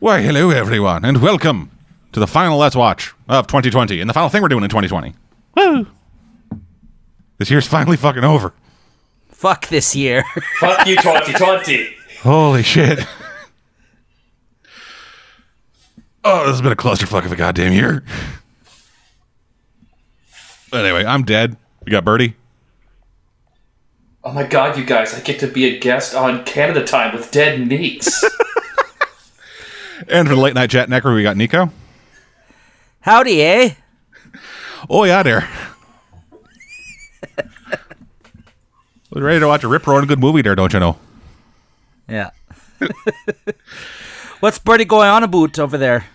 [0.00, 1.70] Why, hello everyone, and welcome
[2.12, 5.14] to the final Let's Watch of 2020, and the final thing we're doing in 2020.
[5.58, 5.86] Woo!
[7.36, 8.54] This year's finally fucking over.
[9.28, 10.24] Fuck this year.
[10.58, 11.94] Fuck you, 2020.
[12.22, 13.00] Holy shit.
[16.24, 18.02] oh, this has been a clusterfuck of a goddamn year.
[20.70, 21.58] But Anyway, I'm dead.
[21.84, 22.36] We got Birdie.
[24.24, 27.30] Oh my god, you guys, I get to be a guest on Canada Time with
[27.30, 28.24] Dead Meats.
[30.08, 31.70] And for the late night chat necker, we got Nico.
[33.00, 33.74] Howdy, eh?
[34.88, 35.48] Oh, yeah, there.
[39.10, 40.96] We're ready to watch a rip roaring good movie there, don't you know?
[42.08, 42.30] Yeah.
[44.40, 46.06] What's Birdie going on about over there?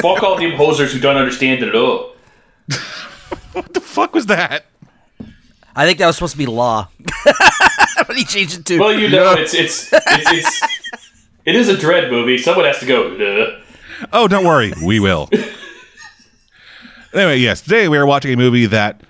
[0.00, 2.14] Fuck all them hosers who don't understand it at all.
[3.52, 4.64] What the fuck was that?
[5.76, 6.88] I think that was supposed to be law.
[8.06, 8.78] but he changed it to.
[8.78, 10.62] Well, you know, it's, it's, it's, it's,
[11.44, 12.38] it is a Dredd movie.
[12.38, 13.58] Someone has to go, Duh.
[14.12, 15.28] Oh, don't worry, we will.
[17.14, 19.00] anyway, yes, today we are watching a movie that,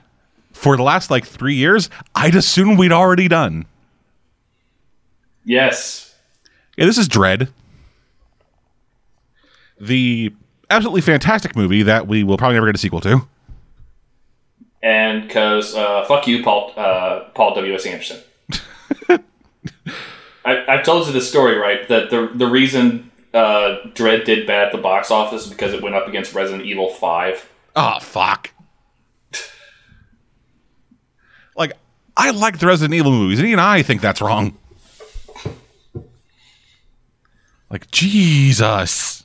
[0.53, 3.67] for the last like three years, I'd assume we'd already done.
[5.45, 6.15] Yes.
[6.77, 7.49] Yeah, this is Dredd,
[9.81, 10.33] the
[10.71, 13.27] absolutely fantastic movie that we will probably never get a sequel to.
[14.83, 17.87] And because, uh, fuck you, Paul, uh, Paul W.S.
[17.87, 18.21] Anderson.
[20.45, 21.87] I, I've told you the story, right?
[21.89, 25.83] That the, the reason uh, Dredd did bad at the box office is because it
[25.83, 27.49] went up against Resident Evil 5.
[27.75, 28.51] Oh fuck!
[31.57, 31.73] like,
[32.17, 34.57] I like the Resident Evil movies, and even I think that's wrong.
[37.71, 39.25] Like Jesus.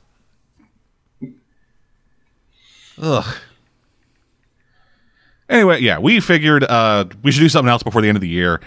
[3.00, 3.36] Ugh.
[5.50, 8.28] Anyway, yeah, we figured uh, we should do something else before the end of the
[8.28, 8.60] year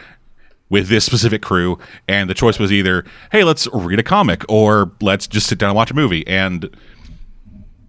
[0.72, 1.77] with this specific crew,
[2.08, 5.69] and the choice was either, hey, let's read a comic, or let's just sit down
[5.69, 6.69] and watch a movie, and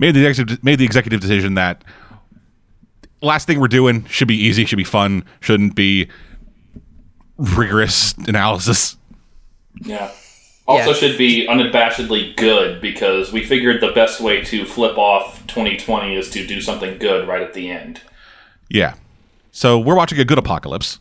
[0.00, 1.84] made the executive, made the executive decision that
[3.22, 6.09] last thing we're doing should be easy, should be fun, shouldn't be
[7.38, 8.97] rigorous analysis.
[9.81, 10.10] Yeah.
[10.66, 10.97] Also, Yeah.
[10.97, 16.31] should be unabashedly good because we figured the best way to flip off 2020 is
[16.31, 18.00] to do something good right at the end.
[18.69, 18.94] Yeah.
[19.50, 20.99] So we're watching a good apocalypse.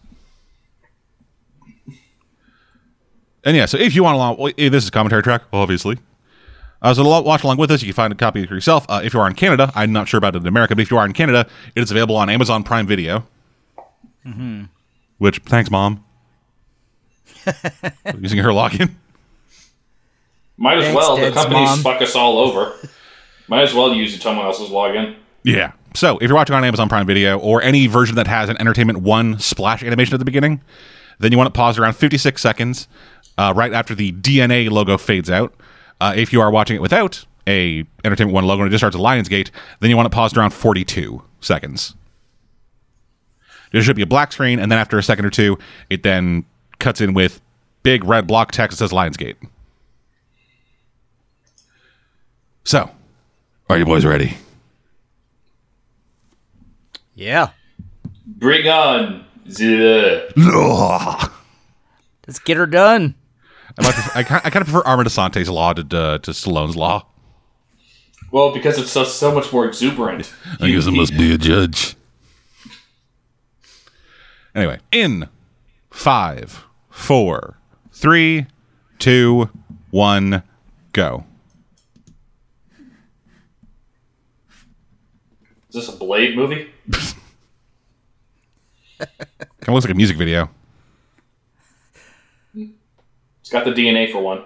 [3.44, 5.44] And yeah, so if you want to, along, well, eh, this is a commentary track,
[5.52, 5.97] obviously.
[6.81, 8.85] Uh, so to watch along with us, you can find a copy for yourself.
[8.90, 10.91] Uh, if you are in Canada, I'm not sure about it in America, but if
[10.91, 13.28] you are in Canada, it is available on Amazon Prime Video.
[15.18, 16.03] Which, thanks, mom.
[18.19, 18.91] Using her login.
[20.57, 21.16] Might as Thanks, well.
[21.16, 21.80] The Dad's companies mom.
[21.80, 22.75] fuck us all over.
[23.47, 25.16] Might as well use someone else's login.
[25.44, 25.72] Yeah.
[25.96, 29.00] So if you're watching on Amazon Prime Video or any version that has an Entertainment
[29.00, 30.62] One splash animation at the beginning,
[31.19, 32.88] then you want to pause around 56 seconds
[33.41, 35.53] uh, right after the DNA logo fades out.
[36.00, 38.96] Uh, if you are watching it without a Entertainment One logo and it just starts
[38.96, 41.96] at Lionsgate, then you want to pause around 42 seconds.
[43.72, 45.57] There should be a black screen, and then after a second or two,
[45.90, 46.46] it then
[46.80, 47.41] cuts in with
[47.81, 49.38] big red block text that says Lionsgate.
[52.63, 52.91] So,
[53.69, 54.38] are you boys ready?
[57.16, 57.50] yeah.
[58.28, 60.31] Bring on the.
[62.28, 63.16] Let's get her done.
[63.81, 66.75] I, might pref- I, I kind of prefer Armand Assante's law to, uh, to Stallone's
[66.75, 67.08] law.
[68.31, 70.31] Well, because it's so, so much more exuberant.
[70.59, 71.96] I guess I must be a judge.
[74.53, 75.28] Anyway, in
[75.90, 77.58] five, four,
[77.92, 78.46] three,
[79.00, 79.50] two,
[79.90, 80.44] one,
[80.94, 81.25] go.
[85.69, 86.69] Is this a Blade movie?
[89.00, 89.09] Kind
[89.68, 90.50] of looks like a music video.
[93.51, 94.44] It's got the DNA for one.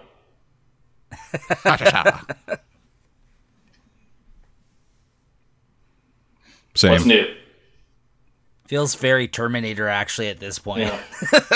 [6.73, 6.91] Same.
[6.93, 7.35] What's new?
[8.65, 10.91] Feels very Terminator actually at this point.
[11.31, 11.39] Yeah.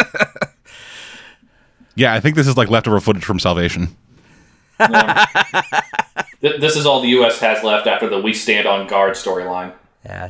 [1.96, 3.90] Yeah, I think this is like leftover footage from Salvation.
[4.80, 4.88] Th-
[6.40, 7.42] this is all the U.S.
[7.42, 9.74] has left after the "We Stand on Guard" storyline.
[10.06, 10.30] Yeah.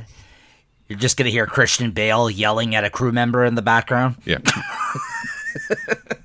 [0.88, 4.16] You're just gonna hear Christian Bale yelling at a crew member in the background.
[4.26, 4.40] Yeah.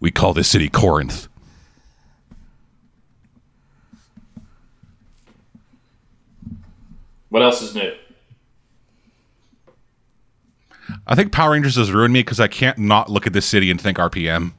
[0.00, 1.28] we call this city Corinth.
[7.28, 7.94] What else is new?
[11.06, 13.70] I think Power Rangers has ruined me because I can't not look at this city
[13.70, 14.52] and think RPM.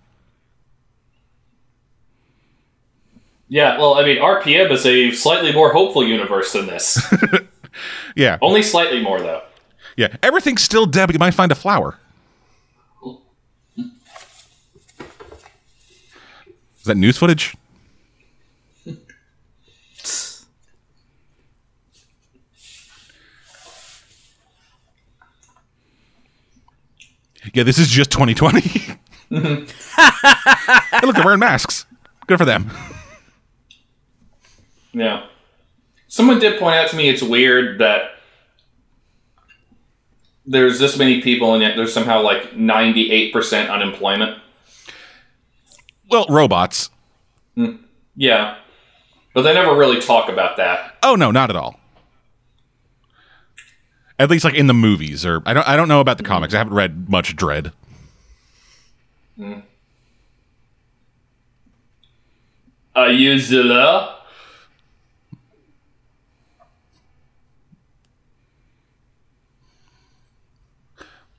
[3.47, 7.01] Yeah, well, I mean, RPM is a slightly more hopeful universe than this.
[8.15, 8.38] Yeah.
[8.41, 9.41] Only slightly more, though.
[9.97, 10.15] Yeah.
[10.24, 11.97] Everything's still dead, but you might find a flower.
[16.80, 17.56] Is that news footage?
[27.54, 28.62] yeah, this is just 2020.
[28.62, 28.98] hey,
[31.04, 31.86] look, they're wearing masks.
[32.28, 32.72] Good for them.
[34.94, 35.25] Yeah.
[36.08, 38.12] Someone did point out to me it's weird that
[40.46, 44.38] there's this many people and yet there's somehow like 98% unemployment.
[46.10, 46.90] Well, robots.
[47.58, 47.80] Mm,
[48.16, 48.58] yeah.
[49.34, 50.98] But they never really talk about that.
[51.04, 51.80] Oh no, not at all.
[54.18, 55.68] At least like in the movies, or I don't.
[55.68, 56.28] I don't know about the mm.
[56.28, 56.54] comics.
[56.54, 57.72] I haven't read much Dread.
[59.40, 59.64] Mm.
[62.96, 64.18] Uh, Are you Zilla?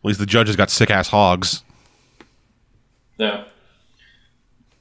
[0.02, 1.62] At least the judges got sick ass hogs.
[3.18, 3.44] Yeah.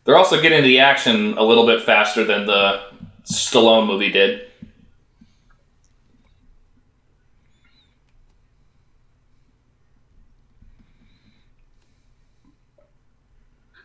[0.10, 2.82] They're also getting the action a little bit faster than the
[3.26, 4.42] Stallone movie did.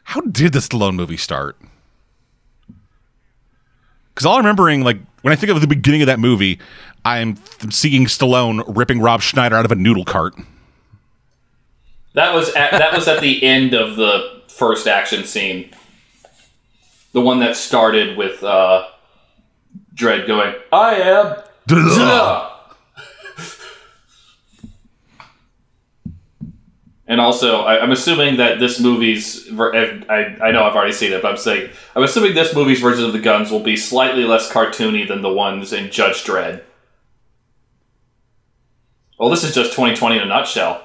[0.05, 1.59] How did the Stallone movie start?
[4.15, 6.59] Because all I'm remembering, like when I think of the beginning of that movie,
[7.05, 7.37] I'm
[7.69, 10.35] seeing Stallone ripping Rob Schneider out of a noodle cart.
[12.15, 15.71] That was at, that was at the end of the first action scene.
[17.15, 18.89] The one that started with uh,
[19.95, 21.37] Dredd going, "I am
[21.71, 22.51] Zilla."
[27.07, 29.47] And also, I, I'm assuming that this movie's.
[29.53, 33.05] I, I know I've already seen it, but I'm saying I'm assuming this movie's version
[33.05, 36.63] of the guns will be slightly less cartoony than the ones in Judge Dredd.
[39.19, 40.84] Well, this is just 2020 in a nutshell.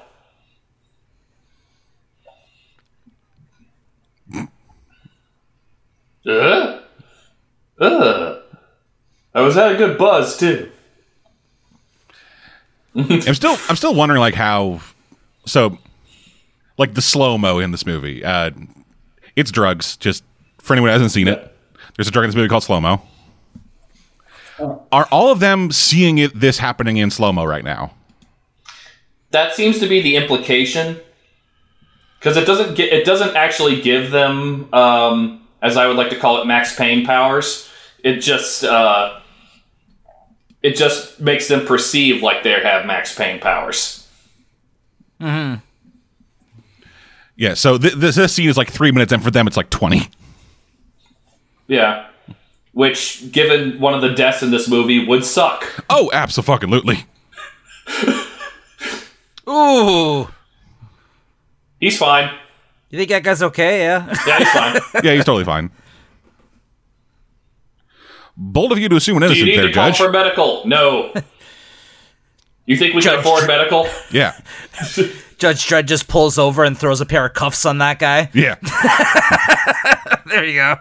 [6.30, 6.80] Uh,
[7.80, 8.42] uh.
[9.34, 10.72] I was at a good buzz too.
[12.96, 14.82] I'm still I'm still wondering like how
[15.46, 15.78] so
[16.78, 18.24] like the slow mo in this movie.
[18.24, 18.52] Uh
[19.36, 20.24] it's drugs, just
[20.58, 21.56] for anyone who hasn't seen it.
[21.96, 23.02] There's a drug in this movie called slow mo.
[24.92, 27.94] Are all of them seeing it this happening in slow mo right now?
[29.32, 31.00] That seems to be the implication,
[32.20, 36.20] because it doesn't get it doesn't actually give them, um, as I would like to
[36.20, 37.70] call it, Max Payne powers.
[38.04, 39.20] It just uh,
[40.62, 44.08] it just makes them perceive like they have Max Payne powers.
[45.20, 45.56] Hmm.
[47.36, 49.70] Yeah, so th- this, this scene is like three minutes, and for them it's like
[49.70, 50.10] twenty.
[51.68, 52.08] Yeah,
[52.74, 55.84] which, given one of the deaths in this movie, would suck.
[55.90, 57.06] Oh, absolutely.
[59.48, 60.28] Ooh.
[61.80, 62.32] He's fine.
[62.90, 63.82] You think that guy's okay?
[63.82, 64.06] Yeah.
[64.28, 64.82] Yeah, he's fine.
[65.04, 65.72] Yeah, he's totally fine.
[68.36, 69.98] Bold of you to assume an Do you innocent need there, to call Judge.
[69.98, 70.68] for medical?
[70.68, 71.14] No.
[72.66, 73.88] You think we can Judge- afford medical?
[74.12, 74.40] yeah,
[75.40, 78.30] Judge Dredd just pulls over and throws a pair of cuffs on that guy.
[78.32, 78.58] yeah.
[80.28, 80.76] There you go.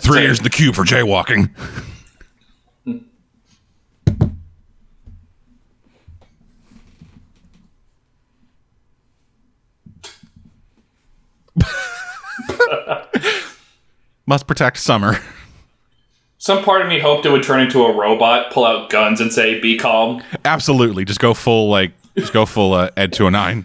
[0.00, 1.48] Three years in the cube for jaywalking.
[14.26, 15.18] Must protect Summer.
[16.38, 19.32] Some part of me hoped it would turn into a robot, pull out guns, and
[19.32, 23.38] say, "Be calm." Absolutely, just go full like, just go full uh, Ed two hundred
[23.38, 23.64] nine.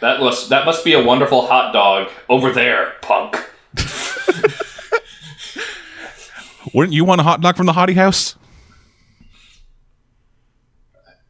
[0.00, 3.36] That must that must be a wonderful hot dog over there, punk.
[6.74, 8.36] Wouldn't you want a hot dog from the Hottie House?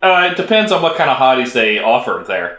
[0.01, 2.59] Uh, it depends on what kind of hotties they offer there.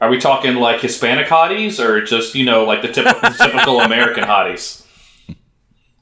[0.00, 4.24] Are we talking like Hispanic hotties or just you know like the typical typical American
[4.24, 4.84] hotties?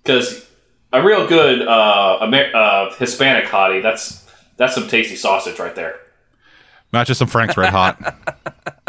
[0.03, 0.47] Because
[0.93, 6.01] a real good uh, Amer- uh, Hispanic hottie that's that's some tasty sausage right there.
[6.93, 7.99] Not just some Frank's Red Hot.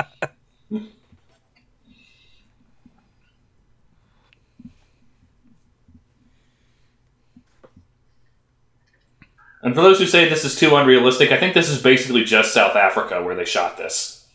[9.63, 12.53] And for those who say this is too unrealistic, I think this is basically just
[12.53, 14.27] South Africa where they shot this.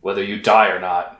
[0.00, 1.15] Whether you die or not.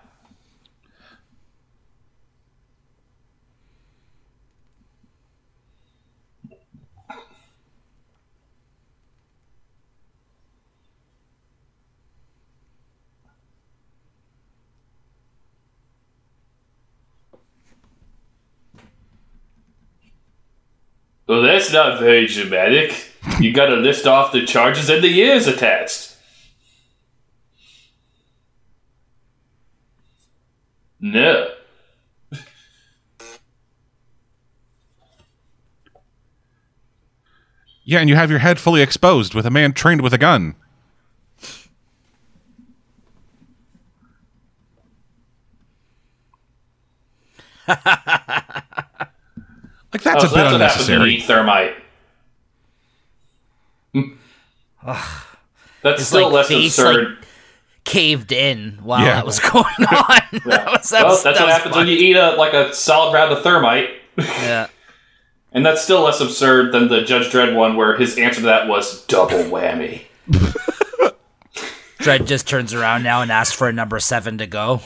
[21.27, 23.11] Well, that's not very dramatic.
[23.41, 26.17] You got to list off the charges and the years attached.
[31.01, 31.49] No.
[37.85, 40.57] Yeah, and you have your head fully exposed with a man trained with a gun.
[49.93, 51.15] like that's Oh, a so bit that's what happens when you unnecessary.
[51.15, 51.75] eat thermite.
[55.83, 57.19] That's It's still like less face, absurd.
[57.85, 59.15] Caved in while Yeah.
[59.17, 59.87] that was going on.
[59.87, 61.87] that was, that well, was, that's that what happens fun.
[61.87, 64.67] when you eat a like a solid round of thermite, Yeah.
[65.53, 68.67] and that's still less absurd than the Judge Dredd one, where his answer to that
[68.69, 70.03] was double whammy.
[72.01, 74.81] Dredd just turns around now and asks for a number seven to go.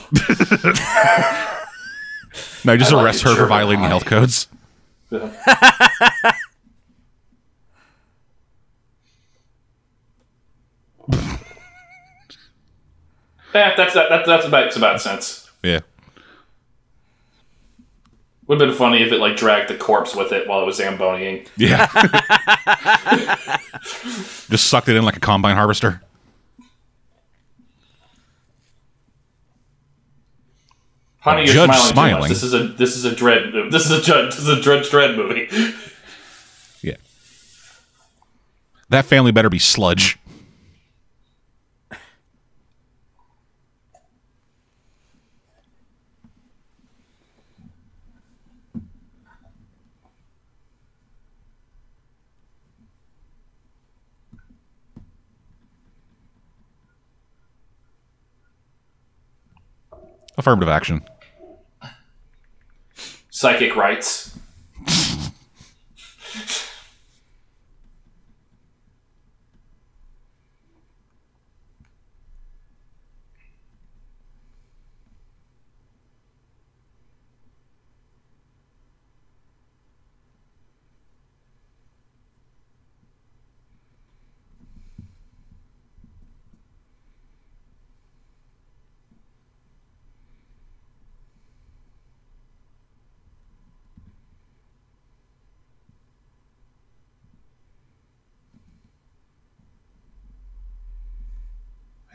[2.65, 3.89] No, just I arrest a her for violating eye.
[3.89, 4.47] health codes.
[13.53, 15.51] Eh, that's that, that that's about it's about sense.
[15.63, 15.81] Yeah.
[18.47, 20.79] Would have been funny if it like dragged the corpse with it while it was
[20.79, 21.47] zamboniing.
[21.57, 21.87] Yeah.
[24.51, 26.01] just sucked it in like a combine harvester.
[31.21, 32.29] Honey, you're Judge smiling, smiling.
[32.31, 34.89] This is a this is a Dredd this is a judge this is a Judge
[34.91, 35.49] Dredd movie.
[36.83, 36.97] Yeah.
[38.89, 40.19] That family better be sludge.
[60.41, 61.03] Affirmative action.
[63.29, 64.40] Psychic rights.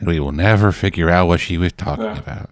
[0.06, 2.18] We will never figure out what she was talking Yeah.
[2.18, 2.50] about.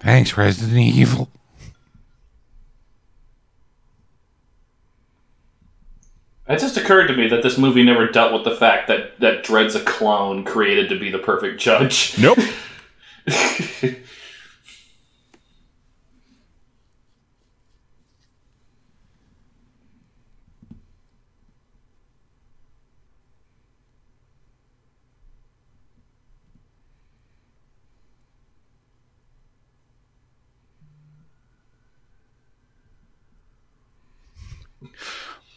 [0.00, 1.30] Thanks, Resident Evil.
[6.48, 9.44] It just occurred to me that this movie never dealt with the fact that that
[9.44, 12.18] Dredd's a clone created to be the perfect judge.
[12.18, 12.38] Nope.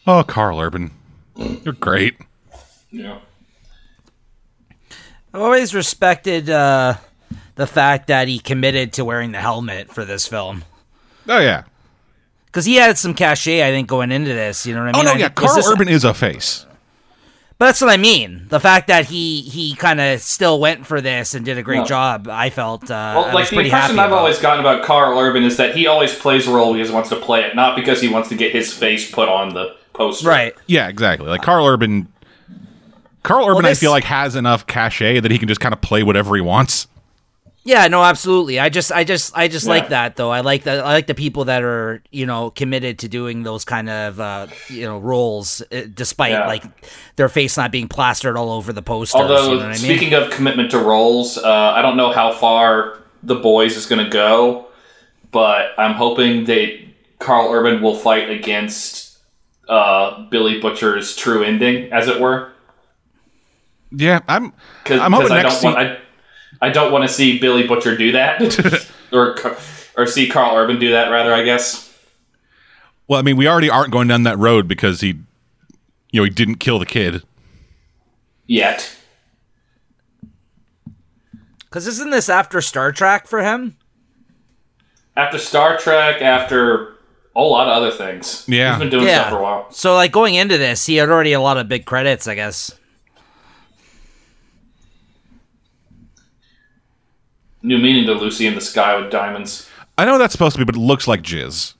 [0.06, 0.90] Oh, Karl Urban.
[1.36, 2.16] You're great.
[2.90, 3.18] Yeah.
[5.32, 6.94] I've always respected uh,
[7.56, 10.64] the fact that he committed to wearing the helmet for this film.
[11.28, 11.64] Oh, yeah.
[12.46, 14.64] Because he had some cachet, I think, going into this.
[14.66, 15.06] You know what I mean?
[15.06, 15.14] Oh, mean?
[15.14, 15.26] no, yeah.
[15.28, 16.66] think- Karl this- Urban is a face.
[17.56, 18.46] But that's what I mean.
[18.48, 21.78] The fact that he he kind of still went for this and did a great
[21.78, 21.84] Yeah.
[21.84, 22.90] job, I felt.
[22.90, 24.18] Uh, Well, I like was the pretty impression happy I've about.
[24.18, 27.10] always gotten about Karl Urban is that he always plays a role because he wants
[27.10, 30.28] to play it, not because he wants to get his face put on the poster.
[30.28, 30.54] Right.
[30.66, 31.28] Yeah, exactly.
[31.28, 32.08] Like Karl Urban.
[33.22, 35.80] Karl Urban, I this- feel like has enough cachet that he can just kind of
[35.80, 36.86] play whatever he wants.
[37.66, 38.60] Yeah, no, absolutely.
[38.60, 39.70] I just, I just, I just Yeah.
[39.72, 40.30] like that though.
[40.30, 40.80] I like that.
[40.84, 44.48] I like the people that are, you know, committed to doing those kind of, uh,
[44.68, 46.46] you know, roles, uh, despite Yeah.
[46.46, 46.62] like
[47.16, 49.18] their face not being plastered all over the posters.
[49.22, 49.76] Although, you know what I mean?
[49.76, 54.04] speaking of commitment to roles, uh, I don't know how far The Boys is going
[54.04, 54.66] to go,
[55.32, 56.68] but I'm hoping that
[57.18, 59.03] Karl Urban will fight against
[59.68, 62.52] uh, Billy Butcher's true ending, as it were.
[63.90, 64.52] Yeah, I'm.
[64.82, 65.98] Because I'm hoping I next don't want I,
[66.60, 69.36] I don't want to see Billy Butcher do that, or
[69.96, 71.10] or see Karl Urban do that.
[71.10, 71.92] Rather, I guess.
[73.06, 75.08] Well, I mean, we already aren't going down that road because he,
[76.10, 77.22] you know, he didn't kill the kid.
[78.46, 78.96] Yet.
[81.58, 83.76] Because isn't this after Star Trek for him?
[85.16, 86.93] After Star Trek, after
[87.36, 88.44] a lot of other things.
[88.48, 88.70] Yeah.
[88.72, 89.20] He's been doing Yeah.
[89.22, 89.70] stuff for a while.
[89.72, 92.72] So like going into this, he had already a lot of big credits, I guess.
[97.62, 99.68] New meaning to Lucy in the Sky with Diamonds.
[99.96, 101.74] I know that's supposed to be, but it looks like jizz.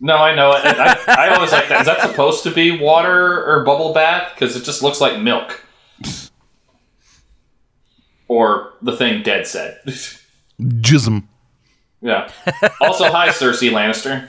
[0.00, 0.52] No, I know.
[0.52, 0.62] it.
[0.64, 1.82] I, I always like that.
[1.82, 4.32] Is that supposed to be water or bubble bath?
[4.34, 5.62] Because it just looks like milk.
[8.28, 9.80] Or the thing Dead said.
[10.60, 11.24] Jism.
[12.00, 12.30] yeah.
[12.80, 14.28] Also, hi, Cersei Lannister.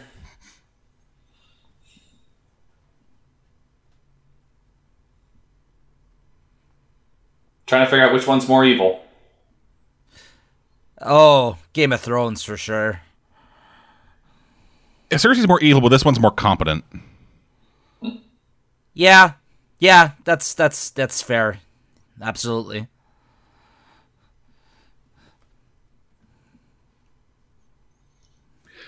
[7.72, 9.02] Trying to figure out which one's more evil.
[11.02, 13.00] Oh, Game of Thrones for sure.
[15.10, 16.84] Yeah, Cersei's more evil, but this one's more competent.
[18.94, 19.36] Yeah,
[19.80, 21.62] yeah, that's that's that's fair.
[22.22, 22.90] Absolutely.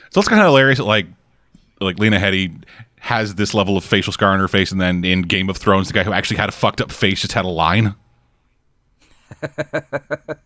[0.09, 1.05] So it's kind of hilarious that like
[1.79, 2.65] like Lena Headey
[2.99, 5.87] has this level of facial scar on her face, and then in Game of Thrones,
[5.87, 7.95] the guy who actually had a fucked up face just had a line.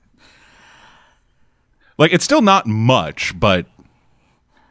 [1.98, 3.66] like it's still not much, but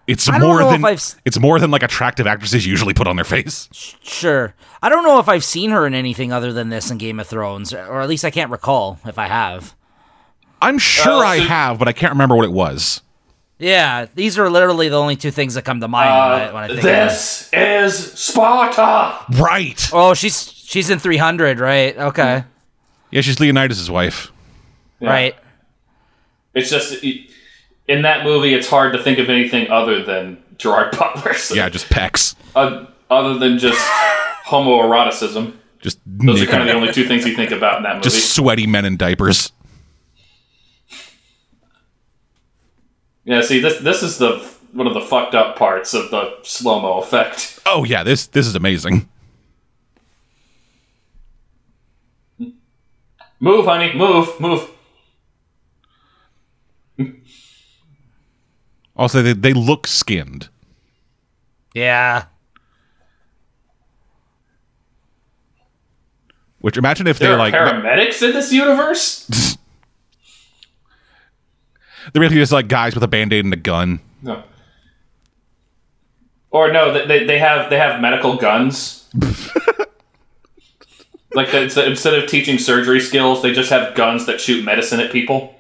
[0.06, 3.16] it's more than if I've s- it's more than like attractive actresses usually put on
[3.16, 3.68] their face.
[4.02, 4.54] Sure.
[4.82, 7.26] I don't know if I've seen her in anything other than this in Game of
[7.26, 9.74] Thrones, or at least I can't recall if I have.
[10.62, 13.02] I'm sure Uh, I have, but I can't remember what it was.
[13.58, 16.62] Yeah, these are literally the only two things that come to mind when, I, when
[16.62, 19.18] I Uh, think of this is Sparta!
[19.40, 19.88] Right?
[19.92, 21.96] Oh, she's she's in 300, right?
[21.96, 22.44] Okay.
[23.16, 24.30] Yeah, she's Leonidas' wife.
[25.00, 25.08] Yeah.
[25.08, 25.34] Right.
[26.52, 31.32] It's just in that movie, it's hard to think of anything other than Gerard Butler.
[31.32, 32.34] So, Yeah, just pecs.
[32.54, 33.80] uh, other than just
[34.44, 35.54] homoeroticism.
[35.80, 37.94] Just Those are naked- kind of the only two things you think about in that
[37.94, 38.02] movie.
[38.04, 39.50] just sweaty men in diapers.
[43.24, 46.80] yeah, see, this this is the one of the fucked up parts of the slow
[46.80, 47.60] mo effect.
[47.64, 49.08] Oh yeah, this this is amazing.
[53.40, 54.70] Move, honey, move, move.
[58.96, 60.48] Also, they they look skinned.
[61.74, 62.24] Yeah.
[66.60, 69.26] Which imagine if There they're like paramedics in this universe.
[72.12, 74.00] they're really just like guys with a band aid and a gun.
[74.22, 74.42] No.
[76.50, 79.06] Or no, they- they they have they have medical guns.
[81.36, 85.54] like instead of teaching surgery skills, they just have guns that shoot medicine at people.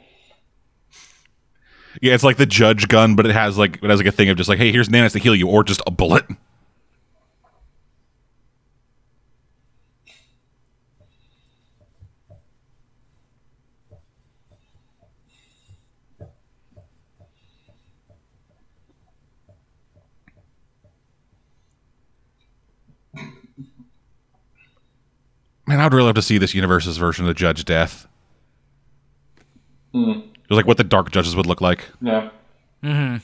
[2.02, 4.28] Yeah, it's like the judge gun, but it has like it has like a thing
[4.28, 6.24] of just like, hey, here's nanas to heal you, or just a bullet.
[25.76, 28.08] Man, I'd really love to see this universe's version of Judge Death.
[29.92, 29.98] It
[30.48, 31.84] was like what the Dark Judges would look like.
[32.00, 32.30] Yeah.
[32.82, 33.16] Mm-hmm.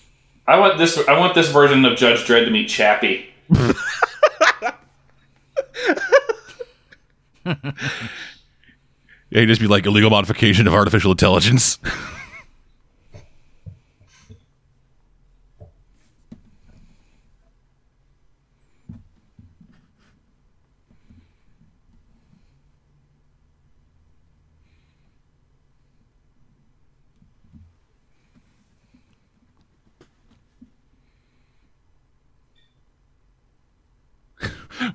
[0.47, 0.99] I want this.
[1.09, 3.31] I want this version of Judge Dredd to meet Chappie.
[7.45, 11.79] Yeah, he'd just be like illegal modification of artificial intelligence.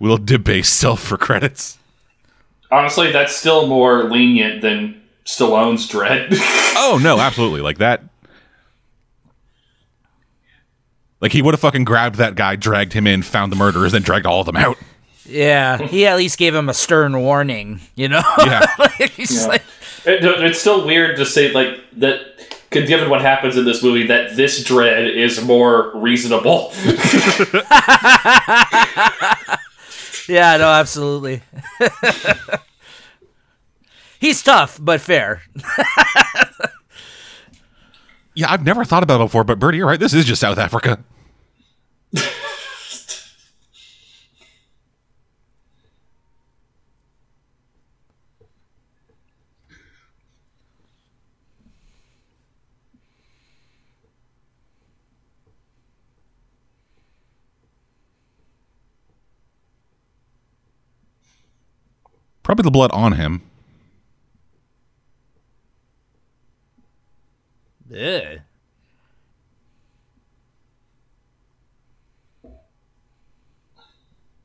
[0.08, 1.78] we'll debase self for credits.
[2.72, 6.36] Honestly, that's still more lenient than Stallone's Dredd.
[6.80, 7.62] Oh no, absolutely.
[7.62, 8.04] Like that.
[11.20, 14.04] Like he would have fucking grabbed that guy, dragged him in, found the murderers, then
[14.04, 14.78] dragged all of them out.
[15.26, 15.78] Yeah.
[15.80, 18.22] He at least gave him a stern warning, you know?
[18.40, 18.66] Yeah.
[18.80, 19.64] Like, he's just like,
[20.06, 22.22] It- it's still weird to say like that.
[22.70, 26.72] Given what happens in this movie, that this Dredd is more reasonable.
[30.28, 31.42] yeah, no, absolutely.
[34.20, 35.42] he's tough, but fair.
[38.38, 40.00] Yeah, I've never thought about it before, but Birdie, you're right.
[40.00, 41.04] This is just South Africa.
[62.48, 63.42] Probably the blood on him.
[67.92, 68.40] Ugh.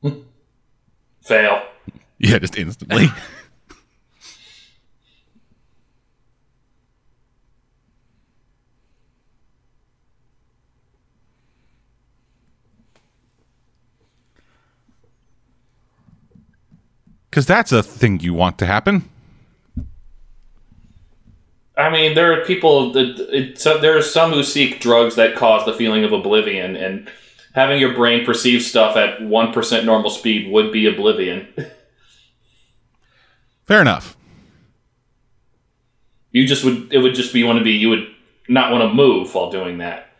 [1.21, 1.63] Fail.
[2.19, 3.07] Yeah, just instantly.
[17.33, 19.09] Because that's a thing you want to happen.
[21.75, 25.35] I mean, there are people that it, so there are some who seek drugs that
[25.35, 27.09] cause the feeling of oblivion, and
[27.55, 31.47] having your brain perceive stuff at one percent normal speed would be oblivion.
[33.65, 34.15] Fair enough.
[36.29, 38.13] You just would it would just be want to be you would
[38.47, 40.12] not want to move while doing that.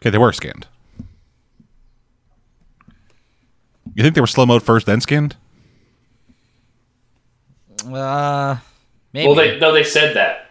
[0.00, 0.66] Okay, they were skinned.
[3.94, 5.36] You think they were slow mode first, then skinned?
[7.84, 8.58] Uh,
[9.12, 9.26] maybe.
[9.26, 10.50] Well, they no, they said that.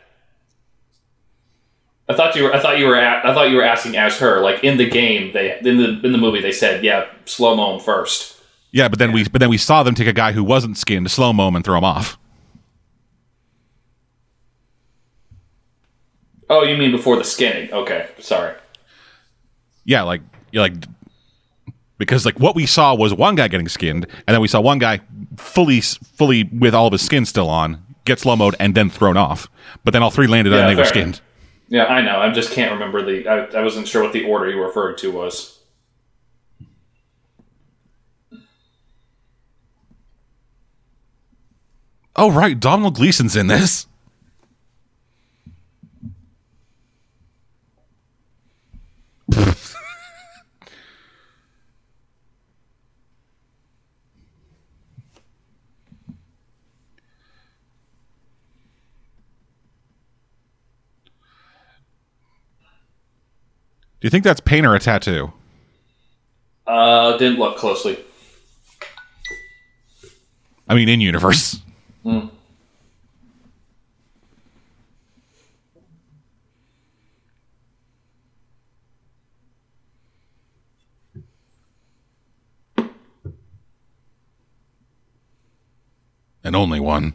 [2.10, 2.54] I thought you were.
[2.54, 2.96] I thought you were.
[2.96, 4.42] At, I thought you were asking as her.
[4.42, 7.80] Like in the game, they in the in the movie they said, yeah, slow mo
[7.80, 8.38] first.
[8.72, 11.10] Yeah, but then we but then we saw them take a guy who wasn't skinned,
[11.12, 12.18] slow mo and throw him off.
[16.50, 17.72] Oh, you mean before the skinning?
[17.74, 18.56] Okay, sorry.
[19.88, 20.22] Yeah, like
[20.52, 20.76] you like
[21.98, 24.78] because like what we saw was one guy getting skinned, and then we saw one
[24.78, 25.02] guy
[25.38, 29.18] fully fully with all of his skin still on get slow mode and then thrown
[29.18, 29.48] off.
[29.84, 31.22] But then all three landed Yeah, and they were skinned.
[31.68, 32.20] Yeah, I know.
[32.20, 33.28] I just can't remember the.
[33.28, 35.60] I, I wasn't sure what the order you referred to was.
[42.16, 43.86] Oh right, Domhnall Gleeson's in this.
[64.08, 65.34] You think that's paint or a tattoo?
[66.66, 68.00] Uh, didn't look closely.
[70.70, 71.60] I mean, in universe.
[86.44, 87.14] And only one.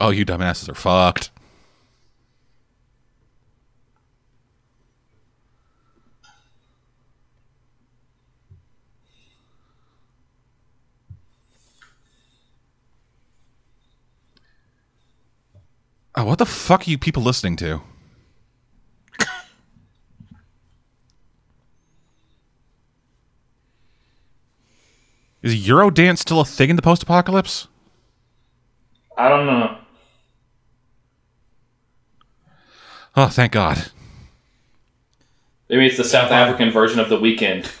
[0.00, 1.30] Oh, you dumbasses are fucked.
[16.14, 17.80] Oh, what the fuck are you people listening to?
[25.42, 27.68] Is Eurodance still a thing in the post-apocalypse?
[29.16, 29.78] I don't know.
[33.20, 33.90] Oh, thank God.
[35.68, 37.70] Maybe it's the South African version of the weekend.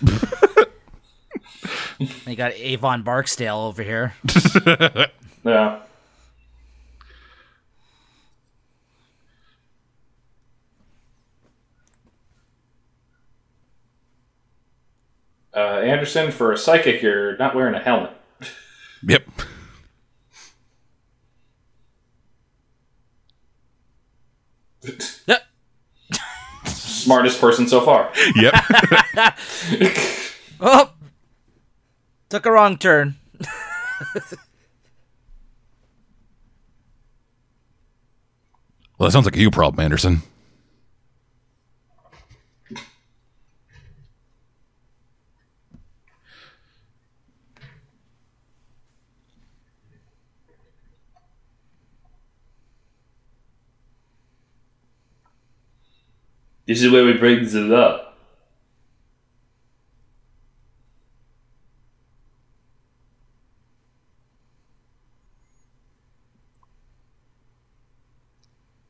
[2.24, 4.14] They got Avon Barksdale over here.
[5.44, 5.80] Yeah.
[15.54, 18.12] Uh, Anderson, for a psychic, you're not wearing a helmet.
[19.02, 19.22] Yep.
[25.26, 25.42] Yep.
[26.66, 28.12] Smartest person so far.
[28.36, 28.54] Yep.
[30.60, 30.90] Oh,
[32.30, 33.14] took a wrong turn.
[38.98, 40.22] well, that sounds like a you problem, Anderson.
[56.68, 58.16] This is where we bring it up.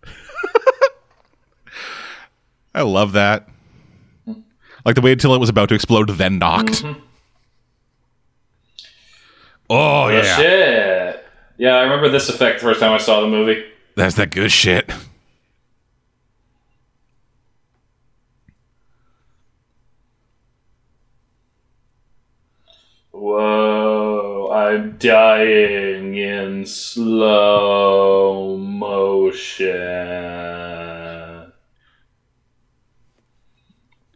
[2.75, 3.49] I love that.
[4.85, 6.83] Like the way until it was about to explode, then knocked.
[6.83, 7.01] Mm-hmm.
[9.71, 10.37] Oh, Oh, yeah.
[10.37, 11.25] shit.
[11.59, 13.65] Yeah, I remember this effect the first time I saw the movie.
[13.97, 14.91] That's that good shit.
[23.29, 29.45] Whoa, I'm dying in slow motion.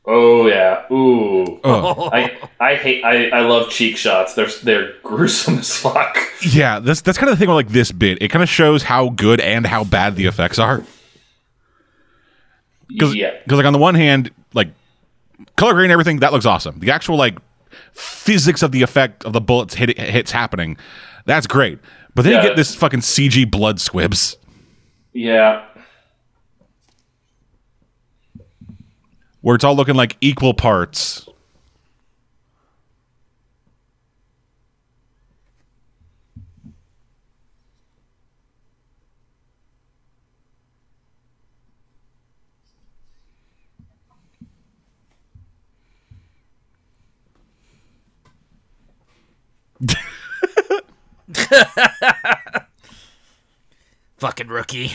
[0.06, 1.60] Oh yeah, ooh.
[1.62, 3.04] Oh, I I hate.
[3.04, 4.32] I, I love cheek shots.
[4.32, 6.16] They're they're gruesome as fuck.
[6.40, 8.16] Yeah, that's that's kind of the thing with like this bit.
[8.22, 10.82] It kind of shows how good and how bad the effects are.
[12.88, 13.36] Because Yeah.
[13.46, 14.68] Cause like on the one hand, like
[15.56, 16.78] color grade and everything that looks awesome.
[16.78, 17.36] The actual like
[17.92, 20.76] physics of the effect of the bullets hit hits happening,
[21.26, 21.78] that's great.
[22.14, 22.42] But then Yeah.
[22.42, 24.36] you get this fucking CG blood squibs.
[25.12, 25.64] Yeah.
[29.42, 31.28] where it's all looking like equal parts.
[54.18, 54.92] Fucking rookie.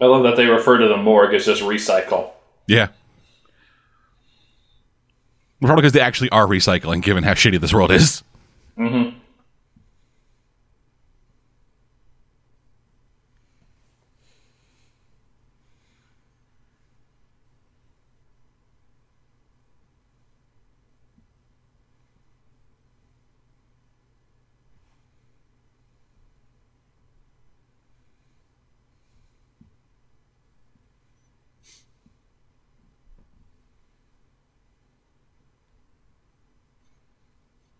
[0.00, 2.30] I love that they refer to the morgue as just recycle.
[2.66, 2.88] Yeah.
[5.60, 8.22] Probably because they actually are recycling, given how shitty this world is.
[8.76, 9.18] Mm-hmm.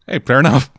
[0.06, 0.70] Hey, fair enough.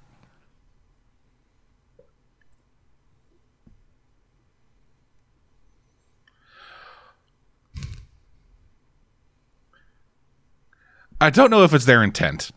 [11.19, 12.51] I don't know if it's their intent,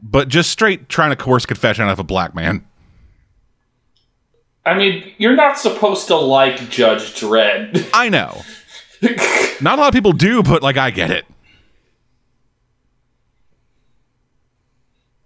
[0.00, 2.64] but just straight trying to coerce confession out of a black man.
[4.64, 7.88] I mean, you're not supposed to like Judge Dredd.
[7.92, 8.42] I know.
[9.60, 11.24] Not a lot of people do, but like I get it.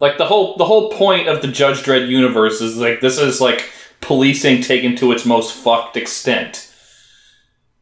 [0.00, 3.40] Like the whole the whole point of the Judge Dredd universe is like this is
[3.40, 6.72] like policing taken to its most fucked extent.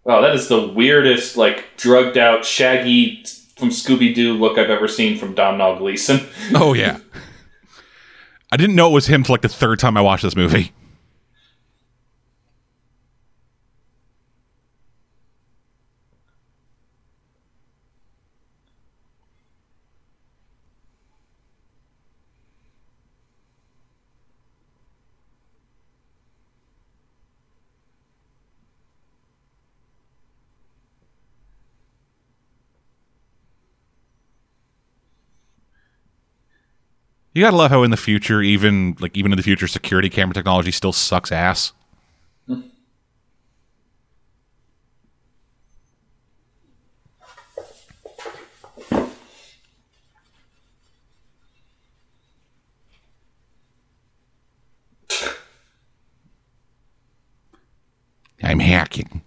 [0.04, 3.24] Wow, that is the weirdest, like drugged out, shaggy
[3.56, 6.26] from Scooby Doo look I've ever seen from Domhnall Gleeson.
[6.54, 6.98] Oh yeah.
[8.50, 10.72] I didn't know it was him till like the third time I watched this movie.
[37.38, 40.34] You gotta love how in the future, even like even in the future, security camera
[40.34, 41.72] technology still sucks ass.
[58.42, 59.22] I'm hacking.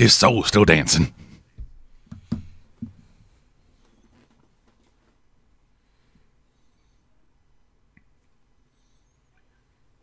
[0.00, 1.12] His soul's still dancing.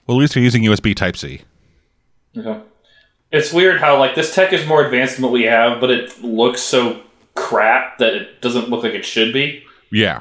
[0.05, 1.41] Well, at least you're using USB Type C.
[2.37, 2.61] Okay.
[3.31, 6.23] It's weird how like this tech is more advanced than what we have, but it
[6.23, 7.01] looks so
[7.33, 9.63] crap that it doesn't look like it should be.
[9.91, 10.19] Yeah.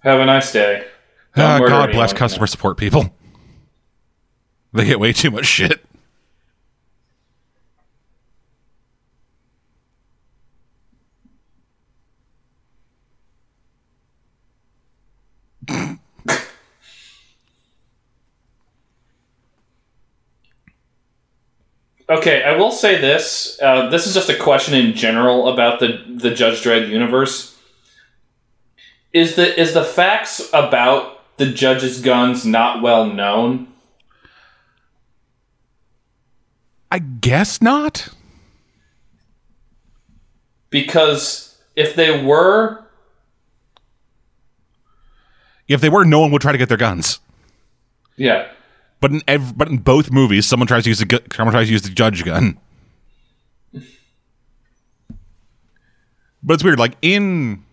[0.00, 0.86] Have a nice day.
[1.36, 3.12] Murder God bless customer support people.
[4.72, 5.84] They get way too much shit.
[22.10, 23.58] Okay, I will say this.
[23.60, 27.57] Uh, this is just a question in general about the the Judge Dredd universe.
[29.18, 33.66] Is the is the facts about the judge's guns not well known?
[36.92, 38.10] I guess not.
[40.70, 42.84] Because if they were,
[45.66, 47.18] If they were, no one would try to get their guns.
[48.16, 48.48] yeah,
[49.00, 51.66] But in ev- but in both movies, someone tries to use the gu- someone tries
[51.66, 52.56] to use the judge gun.
[56.42, 56.78] But it's weird.
[56.78, 57.64] Like in,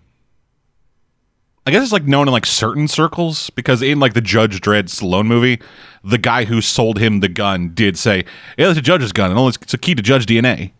[1.65, 4.83] I guess it's like known in like certain circles because in like the Judge Dredd
[4.83, 5.59] Stallone movie,
[6.03, 8.23] the guy who sold him the gun did say,
[8.57, 10.71] "Yeah, it's a judge's gun, and only it's a key to judge DNA."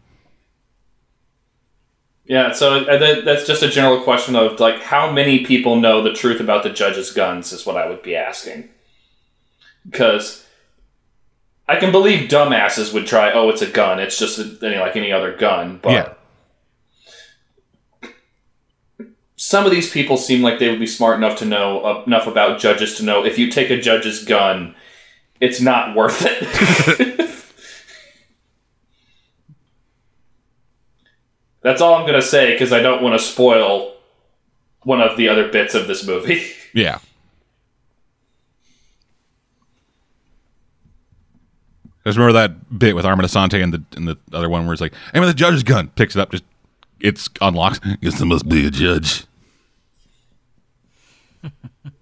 [2.26, 2.52] yeah.
[2.52, 6.40] So uh, that's just a general question of like how many people know the truth
[6.40, 8.70] about the judge's guns is what I would be asking.
[9.90, 10.46] Because
[11.68, 13.32] I can believe dumbasses would try.
[13.32, 14.00] Oh, it's a gun.
[14.00, 15.80] It's just any like any other gun.
[15.82, 16.14] But Yeah.
[19.46, 22.26] Some of these people seem like they would be smart enough to know uh, enough
[22.26, 24.74] about judges to know if you take a judge's gun,
[25.40, 27.30] it's not worth it.
[31.62, 33.94] That's all I'm going to say because I don't want to spoil
[34.82, 36.52] one of the other bits of this movie.
[36.74, 36.98] Yeah.
[42.04, 44.74] I just remember that bit with Armand Assante and the and the other one where
[44.74, 46.44] it's like, "Hey, with the judge's gun," picks it up, just
[47.00, 47.80] it's unlocked.
[48.02, 49.26] Guess there must be a judge.
[51.46, 51.54] Shit.
[51.86, 51.95] And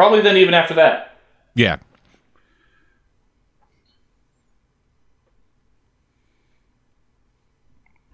[0.00, 1.14] probably then even after that.
[1.54, 1.76] Yeah.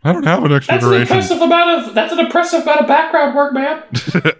[0.03, 2.89] I don't have an extra That's an impressive amount of that's an impressive amount of
[2.89, 3.85] background work, man.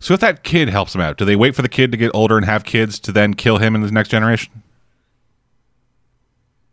[0.00, 2.12] So if that kid helps him out, do they wait for the kid to get
[2.14, 4.62] older and have kids to then kill him in the next generation?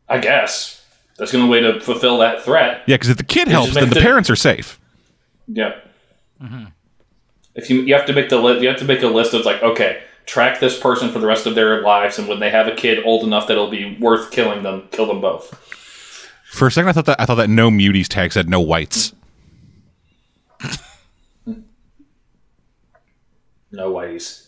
[0.08, 0.85] I guess
[1.18, 2.84] that's going to way to fulfill that threat.
[2.88, 4.80] Yeah, because if the kid helps, then the the- parents are safe.
[5.48, 5.76] Yeah.
[6.42, 6.66] Mm-hmm.
[7.56, 9.46] If you you have to make the li- you have to make a list of
[9.46, 12.68] like okay, track this person for the rest of their lives, and when they have
[12.68, 15.54] a kid old enough that it'll be worth killing them, kill them both.
[16.52, 19.14] For a second, I thought that I thought that no muties tag said no whites.
[23.72, 24.45] No ways.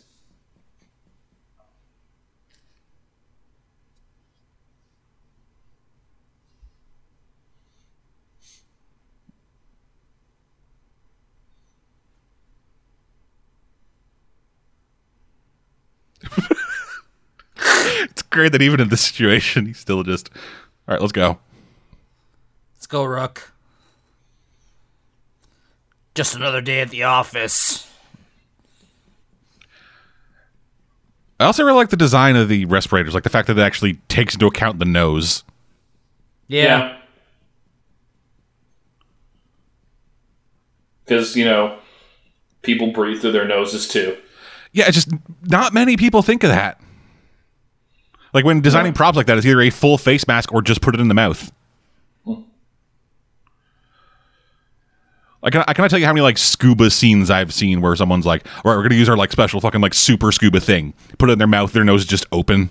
[17.59, 20.29] It's great that even in this situation, he's still just
[20.87, 21.01] all right.
[21.01, 21.39] Let's go.
[22.75, 23.51] Let's go, Rook.
[26.15, 27.89] Just another day at the office.
[31.39, 33.95] I also really like the design of the respirators, like the fact that it actually
[34.07, 35.43] takes into account the nose.
[36.47, 36.97] Yeah.
[41.05, 41.77] Because you know,
[42.63, 44.17] people breathe through their noses too.
[44.73, 45.09] Yeah, it's just
[45.43, 46.79] not many people think of that.
[48.33, 48.95] Like when designing No.
[48.97, 51.13] props like that, it's either a full face mask or just put it in the
[51.13, 51.51] mouth.
[55.43, 58.25] I can I cannot tell you how many like scuba scenes I've seen where someone's
[58.25, 61.29] like, "All right, we're gonna use our like special fucking like super scuba thing." Put
[61.29, 62.69] it in their mouth, their nose is just open.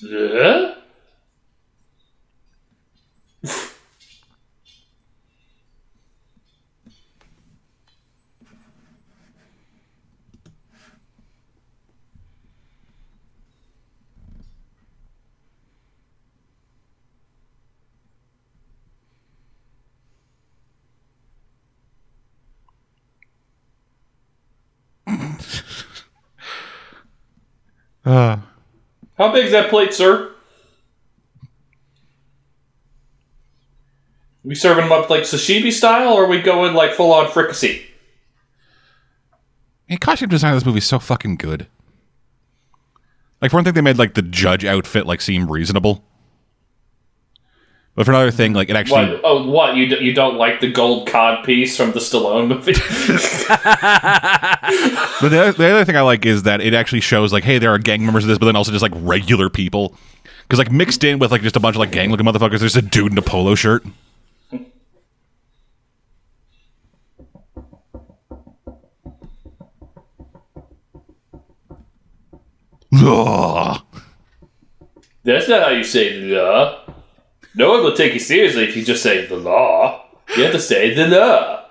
[0.00, 0.74] Yeah?
[28.04, 28.38] Uh,
[29.18, 30.30] How big's that plate, sir?
[34.44, 37.86] We serving them up like sashimi style, or are we going like full on fricassee?
[39.88, 41.68] The costume design of this movie is so fucking good.
[43.40, 46.04] Like for one thing, they made like the judge outfit like seem reasonable.
[47.94, 49.20] But for another thing, like it actually What?
[49.22, 49.76] Oh, what?
[49.76, 52.72] You, d- you don't like the gold cod piece from the Stallone movie?
[55.20, 57.58] But the other, the other thing I like is that it actually shows like, hey,
[57.58, 59.94] there are gang members of this, but then also just like regular people.
[60.42, 62.76] Because like mixed in with like just a bunch of like gang looking motherfuckers, there's
[62.76, 63.84] a dude in a polo shirt.
[75.24, 76.81] That's not how you say the.
[77.54, 80.04] No one will take you seriously if you just say the law.
[80.36, 81.66] You have to say the law.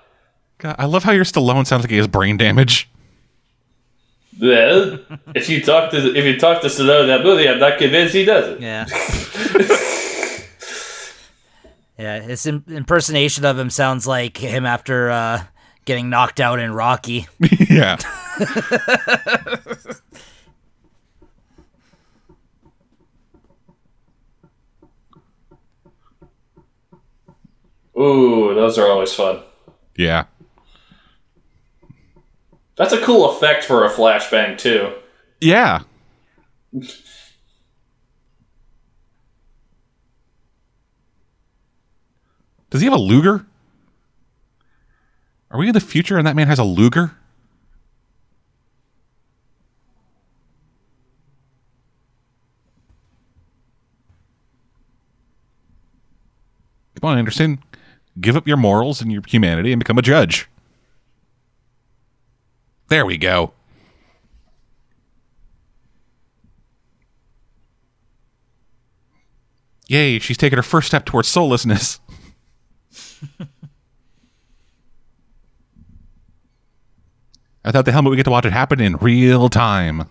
[0.58, 2.88] God, I love how your Stallone sounds like he has brain damage.
[4.40, 5.00] Well,
[5.34, 8.14] if you talk to if you talk to Stallone in that movie, I'm not convinced
[8.14, 8.60] he does it.
[8.60, 8.86] Yeah.
[11.98, 15.42] yeah, his im- impersonation of him sounds like him after uh,
[15.84, 17.26] getting knocked out in Rocky.
[17.68, 17.96] yeah.
[27.98, 29.40] Ooh, those are always fun.
[29.96, 30.24] Yeah.
[32.76, 34.94] That's a cool effect for a flashbang too.
[35.40, 35.80] Yeah.
[42.70, 43.44] Does he have a Luger?
[45.50, 47.14] Are we in the future and that man has a Luger?
[56.98, 57.58] Come on, Anderson.
[58.20, 60.48] Give up your morals and your humanity and become a judge.
[62.88, 63.54] There we go.
[69.88, 72.00] Yay, she's taken her first step towards soullessness.
[77.64, 80.08] I thought the helmet we get to watch it happen in real time.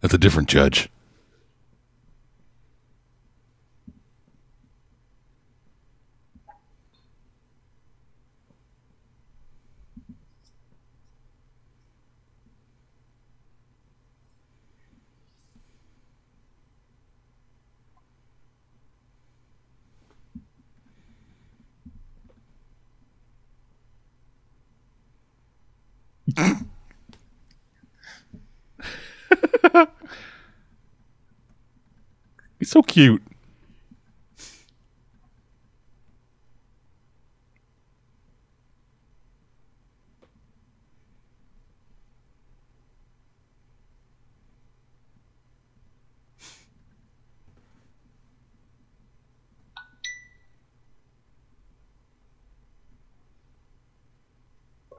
[0.00, 0.88] That's a different judge.
[32.78, 33.22] So cute.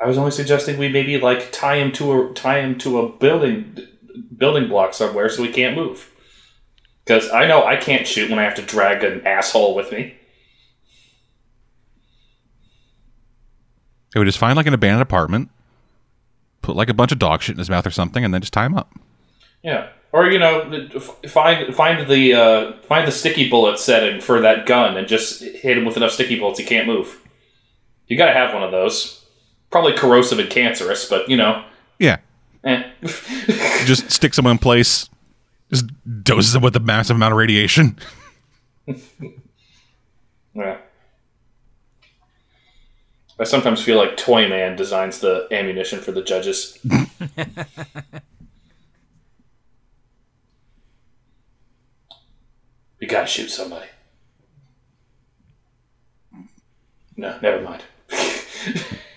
[0.01, 3.09] I was only suggesting we maybe like tie him to a tie him to a
[3.09, 3.77] building
[4.35, 6.09] building block somewhere so he can't move.
[7.09, 10.13] Because I know I can't shoot when I have to drag an asshole with me.
[14.13, 15.49] It would just find like an abandoned apartment,
[16.61, 18.53] put like a bunch of dog shit in his mouth or something, and then just
[18.53, 18.91] tie him up.
[19.63, 20.87] Yeah, or you know,
[21.27, 25.79] find find the uh, find the sticky bullet setting for that gun and just hit
[25.79, 27.27] him with enough sticky bullets he can't move.
[28.05, 29.25] You got to have one of those.
[29.71, 31.65] Probably corrosive and cancerous, but you know,
[31.97, 32.17] Yeah.
[32.63, 32.83] eh.
[33.85, 35.09] just sticks someone in place,
[35.69, 35.85] just
[36.23, 37.97] doses them with a massive amount of radiation.
[40.53, 40.77] yeah.
[43.39, 46.77] I sometimes feel like Toy Man designs the ammunition for the judges.
[52.99, 53.87] you gotta shoot somebody.
[57.15, 57.83] No, never mind.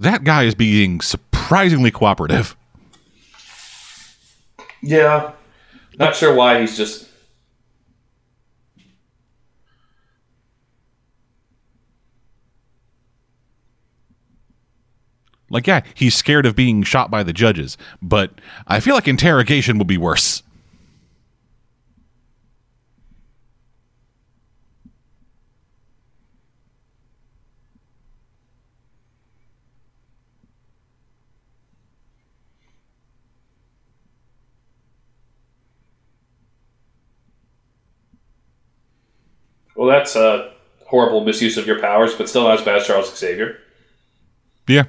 [0.00, 2.56] That guy is being surprisingly cooperative.
[4.82, 5.32] Yeah,
[5.98, 7.06] Not sure why he's just.
[15.50, 19.78] Like, yeah, he's scared of being shot by the judges, but I feel like interrogation
[19.78, 20.42] would be worse.
[39.80, 40.52] Well, that's a
[40.88, 43.56] horrible misuse of your powers, but still not as bad as Charles Xavier.
[44.68, 44.84] Yeah.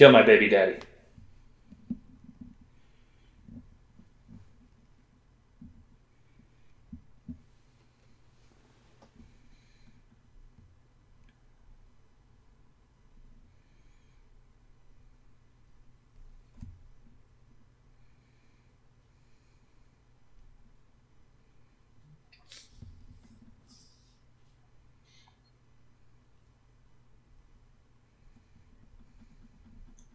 [0.00, 0.76] Kill my baby daddy.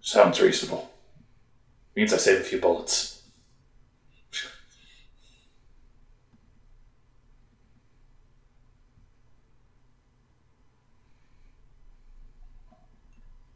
[0.06, 0.88] Sounds reasonable.
[1.95, 3.24] Means I save a few bullets.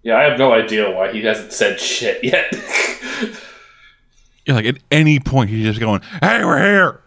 [0.02, 2.52] Yeah, I have no idea why he hasn't said shit yet.
[4.48, 7.02] Yeah, like at any point he's just going, "Hey, we're here."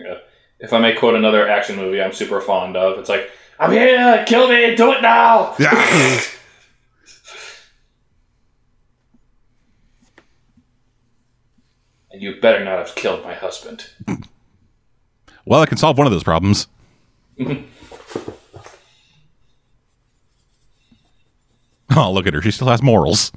[0.00, 0.14] yeah.
[0.58, 3.30] If I may quote another action movie I'm super fond of, it's like,
[3.60, 5.54] I'm here, kill me, do it now!
[5.60, 6.20] Yeah.
[12.18, 13.90] And you better not have killed my husband.
[15.44, 16.66] well, I can solve one of those problems.
[21.96, 22.42] oh, look at her.
[22.42, 23.30] She still has morals.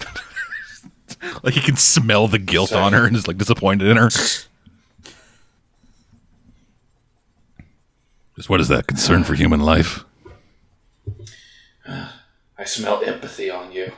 [1.42, 4.08] like he can smell the guilt on her and is like disappointed in her.
[4.08, 4.48] Just
[8.48, 10.05] what is that concern for human life?
[12.58, 13.92] I smell empathy on you.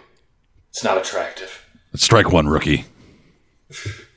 [0.70, 1.64] It's not attractive.
[1.94, 2.84] Strike one, rookie.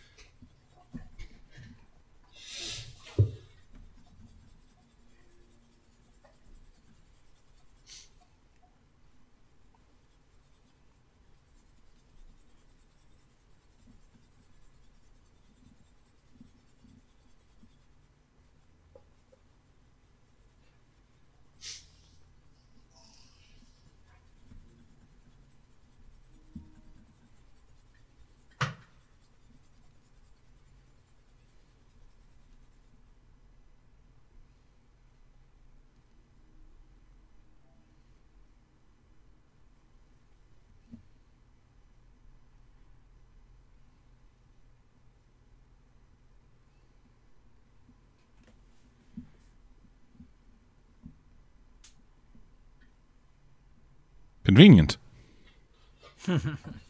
[54.52, 54.98] Convenient.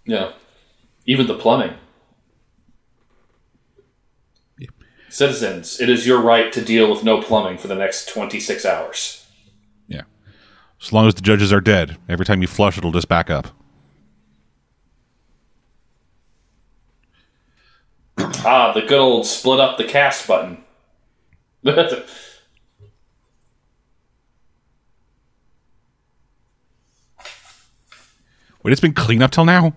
[0.03, 0.31] Yeah.
[1.05, 1.75] Even the plumbing.
[5.09, 9.27] Citizens, it is your right to deal with no plumbing for the next 26 hours.
[9.87, 10.01] Yeah.
[10.81, 13.49] As long as the judges are dead, every time you flush, it'll just back up.
[18.17, 20.63] Ah, the good old split up the cast button.
[28.63, 29.73] Wait, it's been clean up till now?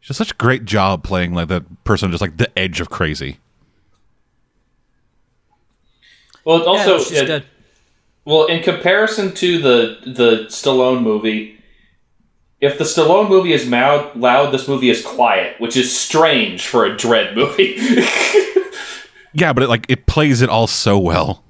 [0.00, 2.90] She does such a great job playing like that person just like the edge of
[2.90, 3.38] crazy.
[6.44, 7.44] well, it also yeah, she's it- good.
[8.24, 11.58] Well in comparison to the the Stallone movie,
[12.60, 16.84] if the Stallone movie is loud, loud, this movie is quiet, which is strange for
[16.84, 17.76] a Dredd movie.
[19.32, 21.44] Yeah, but it like it plays it all so well.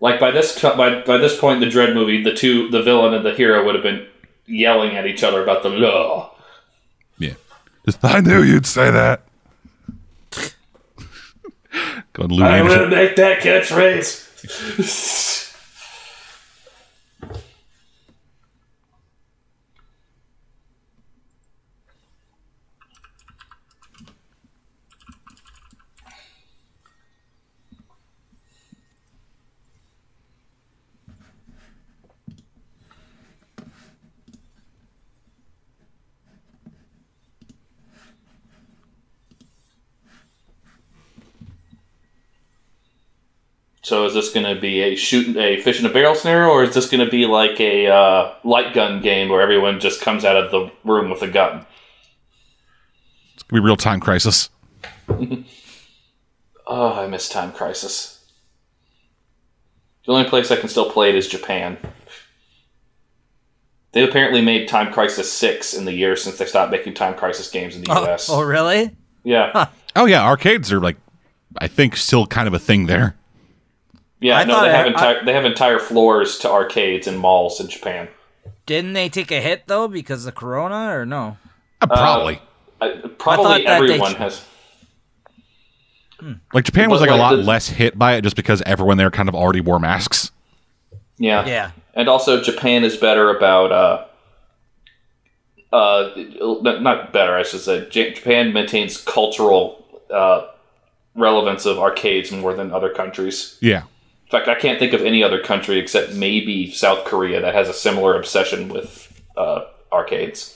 [0.00, 3.14] Like by this by by this point in the Dredd movie, the two the villain
[3.14, 4.06] and the hero would have been
[4.46, 6.34] yelling at each other about the law.
[7.18, 7.34] Yeah.
[7.84, 9.25] Just, I knew you'd say that.
[12.16, 12.84] Going Lou I'm Anderson.
[12.84, 15.42] gonna make that catchphrase.
[43.86, 46.64] So is this going to be a shoot a fish in a barrel scenario, or
[46.64, 50.24] is this going to be like a uh, light gun game where everyone just comes
[50.24, 51.64] out of the room with a gun?
[53.34, 54.50] It's gonna be real time crisis.
[56.68, 58.24] Oh, I miss Time Crisis.
[60.04, 61.78] The only place I can still play it is Japan.
[63.92, 67.48] They apparently made Time Crisis 6 in the year since they stopped making Time Crisis
[67.52, 68.28] games in the Oh, US.
[68.28, 68.96] oh, really?
[69.22, 69.68] Yeah.
[69.94, 70.96] Oh yeah, arcades are like,
[71.58, 73.14] I think, still kind of a thing there.
[74.20, 77.18] Yeah, I no, thought they I- have entire they have entire floors to arcades and
[77.18, 78.08] malls in Japan.
[78.64, 81.36] Didn't they take a hit though because of Corona or no?
[81.80, 82.40] Uh, probably.
[82.80, 84.44] I, thought probably that they everyone ch- has.
[86.54, 88.96] Like Japan was But, like a lot the- less hit by it just because everyone
[88.96, 90.30] there kind of already wore masks.
[91.18, 91.46] Yeah.
[91.46, 91.70] Yeah.
[91.94, 93.72] And also, Japan is better about.
[93.72, 94.04] Uh,
[95.74, 96.10] uh,
[96.62, 97.88] not- not better, I should say.
[97.90, 100.46] J- Japan maintains cultural uh,
[101.14, 103.58] relevance of arcades more than other countries.
[103.60, 103.82] Yeah.
[104.26, 107.68] In fact, I can't think of any other country except maybe South Korea that has
[107.68, 110.52] a similar obsession with uh, arcades.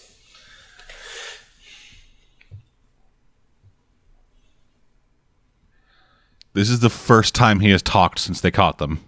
[6.52, 9.04] This is the first time he has talked since they caught them.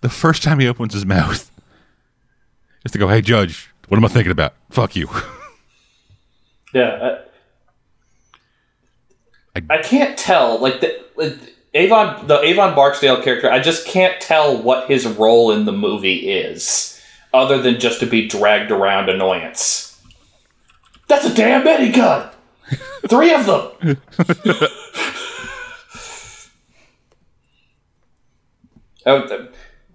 [0.00, 1.48] The first time he opens his mouth
[2.84, 4.54] is to go, "Hey, judge, what am I thinking about?
[4.70, 5.08] Fuck you."
[6.74, 7.18] Yeah.
[9.54, 10.58] I- I, can't tell.
[10.58, 11.38] Like, the,
[11.74, 16.30] Avon, the Avon Barksdale character, I just can't tell what his role in the movie
[16.30, 17.00] is,
[17.32, 20.00] other than just to be dragged around annoyance.
[21.08, 22.32] That's a damn minigun!
[23.08, 23.98] Three of them!
[29.04, 29.48] Oh,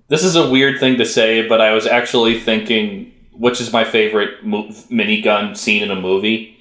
[0.09, 3.83] this is a weird thing to say, but I was actually thinking which is my
[3.83, 6.56] favorite mo- minigun scene in a movie.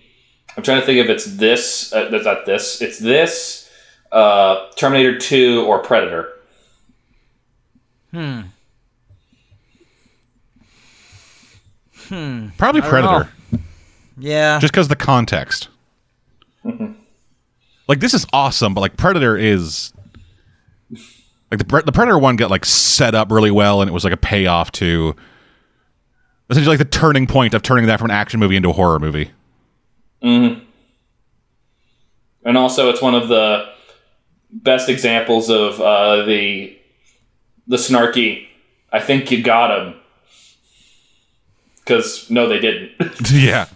[0.57, 1.93] I'm trying to think if it's this.
[1.93, 2.81] Uh, that's not this.
[2.81, 3.71] It's this,
[4.11, 6.33] uh, Terminator 2, or Predator.
[8.11, 8.41] Hmm.
[12.09, 12.49] Hmm.
[12.57, 13.29] Probably don't Predator,
[14.17, 14.59] Yeah.
[14.61, 15.69] just because the context.
[17.89, 19.93] like this is awesome, but like Predator is
[21.51, 24.13] like the the Predator one got like set up really well, and it was like
[24.13, 25.15] a payoff to
[26.49, 28.99] essentially like the turning point of turning that from an action movie into a horror
[29.01, 29.31] movie.
[32.45, 33.69] And also, it's one of the
[34.51, 36.79] best examples of uh, the
[37.67, 38.47] the snarky.
[38.93, 39.95] I think you got him.
[41.79, 42.93] Because no, they didn't.
[43.33, 43.67] yeah,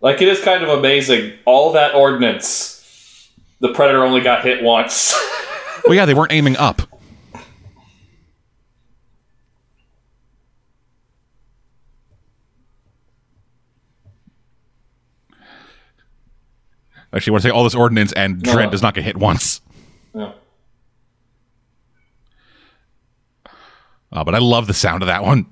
[0.00, 1.32] like it is kind of amazing.
[1.44, 3.30] All that ordnance,
[3.60, 5.14] the predator only got hit once.
[5.86, 6.82] well, yeah, they weren't aiming up.
[17.12, 18.70] Actually, I want to say all this ordinance, and Dredd No.
[18.70, 19.60] does not get hit once.
[20.14, 20.32] Yeah.
[24.12, 25.46] Uh, but I love the sound of that one.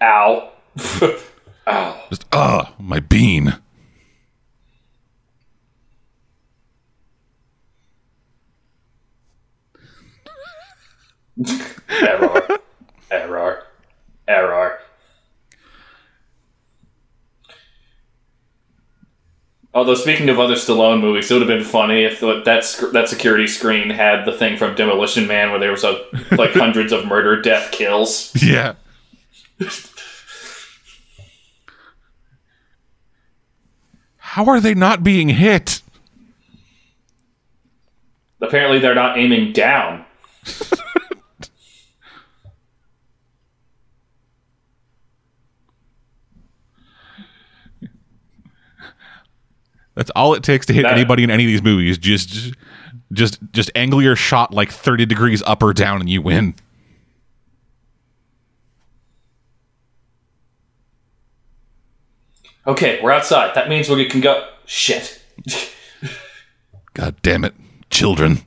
[0.00, 0.52] Ow.
[1.66, 2.02] Ow.
[2.10, 3.54] Just uh, my bean.
[11.88, 12.58] Error.
[13.10, 13.62] Error.
[14.26, 14.78] Error.
[19.74, 23.08] Although speaking of other Stallone movies, it would have been funny if that sc- that
[23.08, 27.06] security screen had the thing from Demolition Man, where there was a like hundreds of
[27.06, 28.32] murder, death, kills.
[28.42, 28.74] Yeah.
[34.16, 35.82] How are they not being hit?
[38.40, 40.04] Apparently, they're not aiming down.
[49.98, 51.98] That's all it takes to hit That- anybody in any of these movies.
[51.98, 52.54] Just,
[53.12, 56.54] just, just angle your shot like thirty degrees up or down, and you win.
[62.64, 63.56] Okay, we're outside.
[63.56, 64.48] That means we can go.
[64.66, 65.20] Shit.
[66.94, 67.54] God damn it,
[67.90, 68.42] children!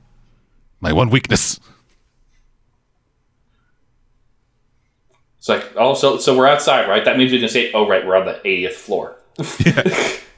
[0.80, 1.60] My one weakness.
[5.36, 7.04] It's like, oh, so so we're outside, right?
[7.04, 9.16] That means we can say, oh, right, we're on the 80th floor.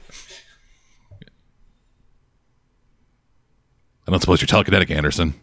[4.07, 5.33] I don't suppose you're telekinetic, Anderson.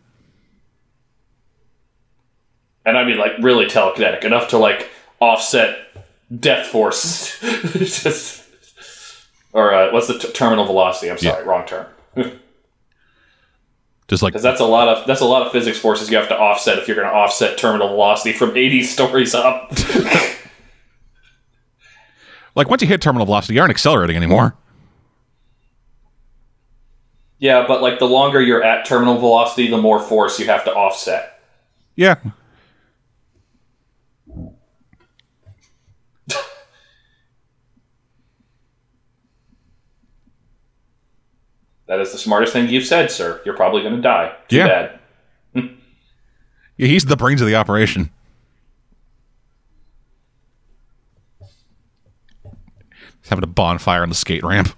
[2.84, 4.90] And I mean, like, really telekinetic enough to like
[5.20, 5.78] offset
[6.38, 7.40] death force.
[7.74, 8.40] Just-
[9.52, 11.10] or uh, what's the t- terminal velocity?
[11.10, 11.86] I'm sorry, wrong term.
[14.08, 16.28] Just like Because that's a lot of that's a lot of physics forces you have
[16.28, 19.70] to offset if you're going to offset terminal velocity from 80 stories up.
[22.54, 24.56] like once you hit terminal velocity, you aren't accelerating anymore.
[27.43, 30.72] Yeah, but like the longer you're at terminal velocity, the more force you have to
[30.72, 31.40] offset.
[31.97, 32.14] Yeah.
[41.86, 43.40] That is the smartest thing you've said, sir.
[43.45, 44.34] You're probably going to die.
[44.49, 44.66] Too Yeah.
[44.66, 44.99] bad.
[46.78, 48.11] Yeah, he's the brains of the operation.
[53.20, 54.74] He's having a bonfire on the skate ramp.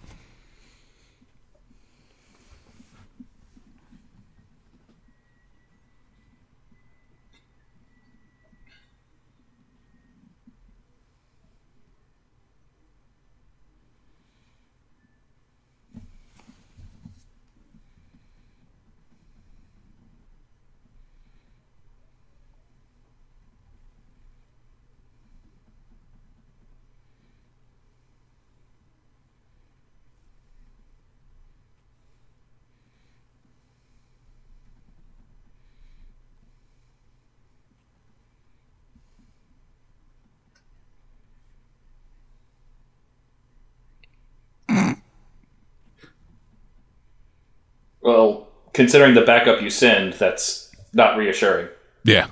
[48.05, 51.69] Well, considering the backup you send, that's not reassuring.
[52.05, 52.27] Yeah.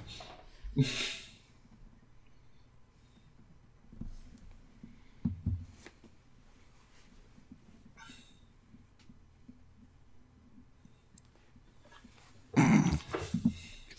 [0.76, 1.16] He's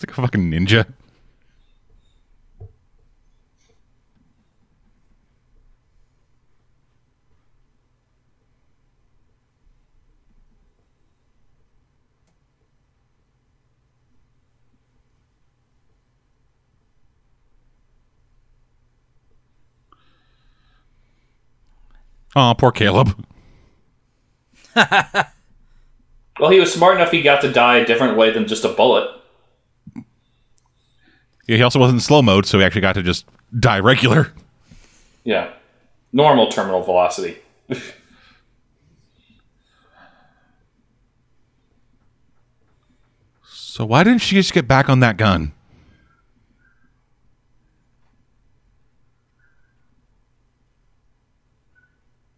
[0.06, 0.86] like a fucking ninja.
[22.36, 23.26] Oh, poor Caleb.
[26.40, 28.70] Well, he was smart enough he got to die a different way than just a
[28.70, 29.08] bullet.
[31.46, 33.26] Yeah, he also wasn't in slow mode, so he actually got to just
[33.60, 34.34] die regular.
[35.24, 35.54] Yeah.
[36.12, 37.38] Normal terminal velocity.
[43.76, 45.52] So why didn't she just get back on that gun?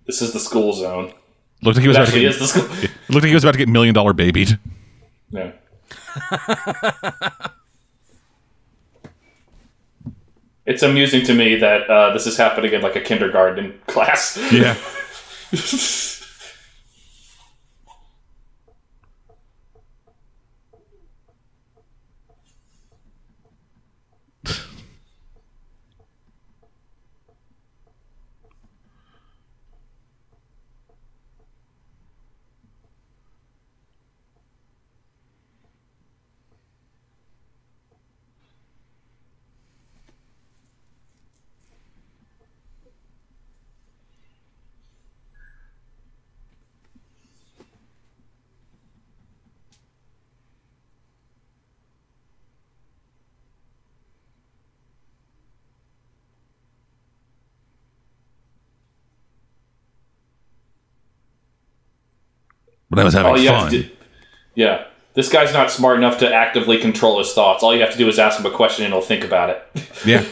[0.07, 1.13] This is the school zone.
[1.61, 2.63] Looked like he was It about to get, the school.
[3.09, 4.59] looked like he was about to get million dollar babied.
[5.29, 5.51] Yeah.
[10.65, 14.37] it's amusing to me that uh, this is happening in like a kindergarten class.
[14.51, 14.75] Yeah.
[62.91, 63.71] But I was having All fun.
[63.71, 63.89] do,
[64.53, 64.85] yeah.
[65.13, 67.63] This guy's not smart enough to actively control his thoughts.
[67.63, 69.63] All you have to do is ask him a question and he'll think about it.
[70.05, 70.23] Yeah.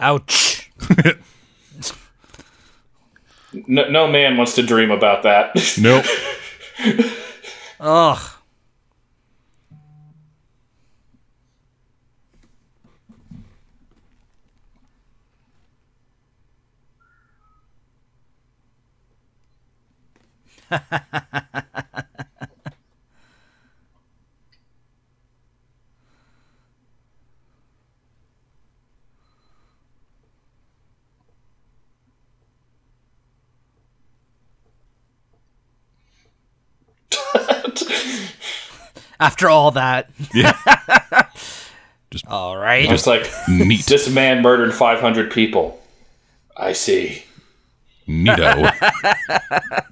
[0.00, 0.70] Ouch.
[3.66, 5.56] No, no man wants to dream about that.
[5.80, 6.04] nope.
[7.80, 8.30] Ugh.
[39.20, 40.10] After all that.
[40.34, 40.56] Yeah.
[42.10, 42.88] just All right.
[42.88, 43.84] Just like, Neat.
[43.86, 45.80] this man murdered 500 people.
[46.56, 47.24] I see.
[48.08, 48.72] Neato.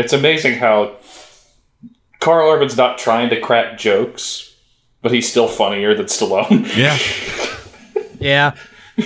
[0.00, 0.96] It's amazing how
[2.20, 4.54] Karl Urban's not trying to crack jokes,
[5.02, 6.66] but he's still funnier than Stallone.
[6.76, 6.98] yeah.
[8.20, 8.54] Yeah.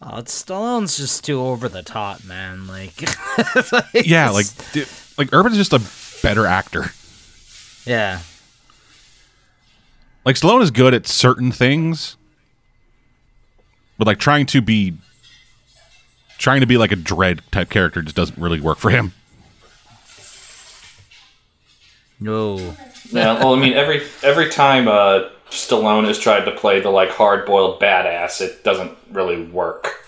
[0.00, 2.66] Oh, Stallone's just too over the top, man.
[2.68, 3.02] Like,
[3.94, 4.30] Yeah.
[4.30, 4.84] Like, di-
[5.18, 5.82] like Urban's just a
[6.22, 6.92] better actor.
[7.84, 8.20] yeah,
[10.24, 12.16] Like Stallone is good at certain things,
[13.98, 14.94] but like trying to be
[16.38, 19.12] trying to be like a Dredd type character just doesn't really work for him.
[22.20, 22.56] no,
[23.10, 27.10] yeah, well, I mean, every every time uh, Stallone has tried to play the like
[27.10, 30.04] hard boiled badass, it doesn't really work.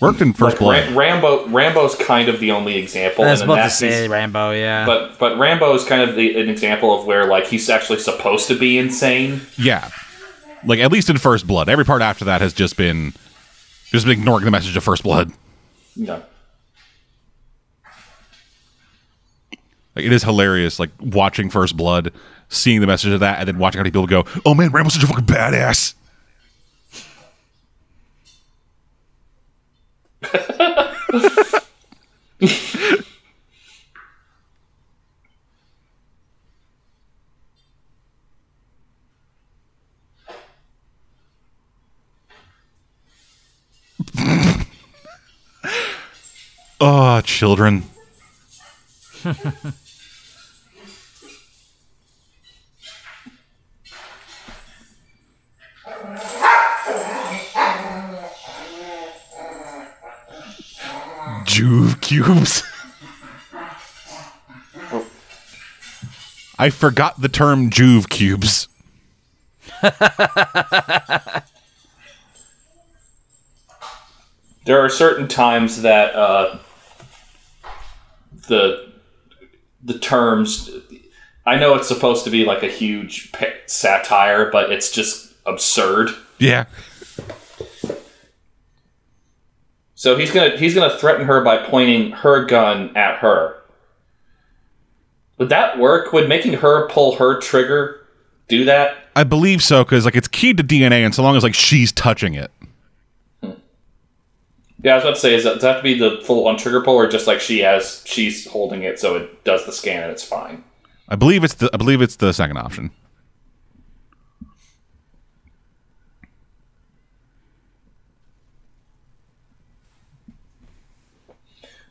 [0.00, 0.90] Worked in First Like, Blood.
[0.90, 3.24] Ra- Rambo Rambo's kind of the only example.
[3.24, 4.50] I was about to say Rambo.
[4.50, 8.00] Yeah, But but Rambo is kind of the, an example of where like he's actually
[8.00, 9.40] supposed to be insane.
[9.56, 9.90] yeah.
[10.66, 13.14] Like at least in First Blood, every part after that has just been
[13.86, 15.32] just been ignoring the message of First Blood.
[15.94, 16.20] Yeah.
[19.94, 22.12] Like it is hilarious, like watching First Blood,
[22.48, 24.94] seeing the message of that, and then watching how many people go, "Oh man, Rambo's
[24.94, 25.94] such a fucking badass."
[46.78, 47.84] Oh, children.
[61.46, 62.62] Juve cubes.
[66.58, 68.68] I forgot the term Juve cubes.
[74.64, 76.58] There are certain times that uh,
[78.46, 78.92] the
[79.82, 80.70] the terms.
[81.44, 83.32] I know it's supposed to be like a huge
[83.66, 86.10] satire, but it's just absurd.
[86.38, 86.64] Yeah.
[89.94, 93.56] So he's gonna he's gonna threaten her by pointing her gun at her.
[95.38, 96.12] Would that work?
[96.12, 98.06] Would making her pull her trigger
[98.48, 98.96] do that?
[99.14, 101.92] I believe so because like it's keyed to DNA, and so long as like she's
[101.92, 102.50] touching it,
[104.82, 106.46] Yeah, I was about to say, is that, does that have to be the full
[106.46, 109.72] on trigger pull, or just like she has, she's holding it, so it does the
[109.72, 110.62] scan and it's fine?
[111.08, 112.90] I believe it's the I believe it's the second option.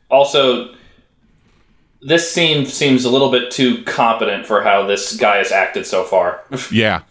[0.08, 0.74] Also,
[2.00, 6.04] this scene seems a little bit too competent for how this guy has acted so
[6.04, 6.44] far.
[6.70, 7.02] Yeah.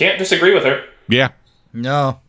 [0.00, 0.84] Can't disagree with her.
[1.10, 1.28] Yeah.
[1.74, 2.20] no.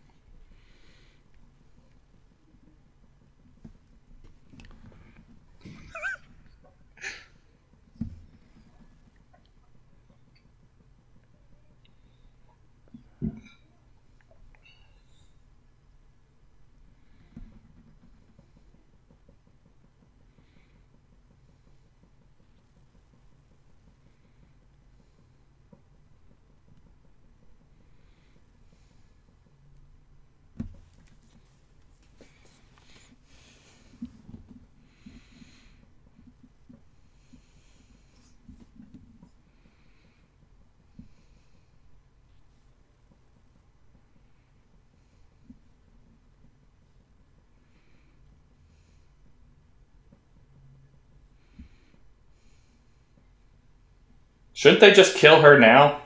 [54.62, 56.01] Shouldn't they just kill her now?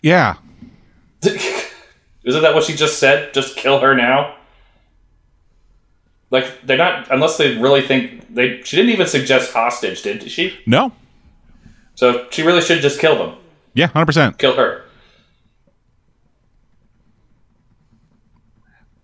[0.00, 0.36] Yeah.
[1.22, 3.34] Isn't that what she just said?
[3.34, 4.34] Just kill her now?
[6.30, 10.58] Like they're not unless they really think they she didn't even suggest hostage, did she?
[10.64, 10.92] No.
[11.96, 13.36] So she really should just kill them.
[13.74, 13.88] Yeah.
[13.88, 14.38] Hundred percent.
[14.38, 14.86] Kill her.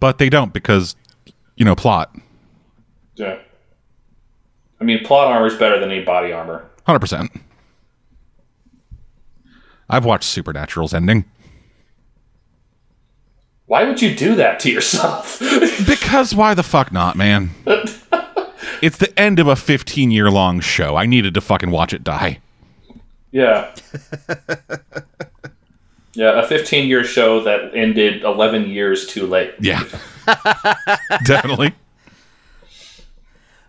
[0.00, 0.96] But they don't because
[1.56, 2.16] you know plot.
[3.16, 3.38] Yeah.
[4.80, 6.70] I mean plot armor is better than any body armor.
[6.86, 7.30] Hundred percent.
[9.88, 11.24] I've watched Supernatural's ending
[13.66, 15.38] Why would you do that to yourself?
[15.86, 17.50] because why the fuck not, man?
[18.82, 20.96] it's the end of a 15 year long show.
[20.96, 22.40] I needed to fucking watch it die.
[23.30, 23.74] yeah.
[26.16, 29.52] Yeah, a 15 year show that ended 11 years too late.
[29.58, 29.82] Yeah.
[31.26, 31.74] Definitely.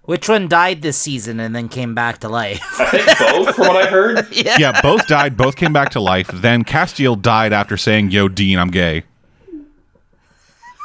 [0.05, 2.61] Which one died this season and then came back to life?
[2.79, 4.27] I think both, from what I heard.
[4.31, 6.27] Yeah, both died, both came back to life.
[6.31, 9.03] Then Castiel died after saying, Yo, Dean, I'm gay.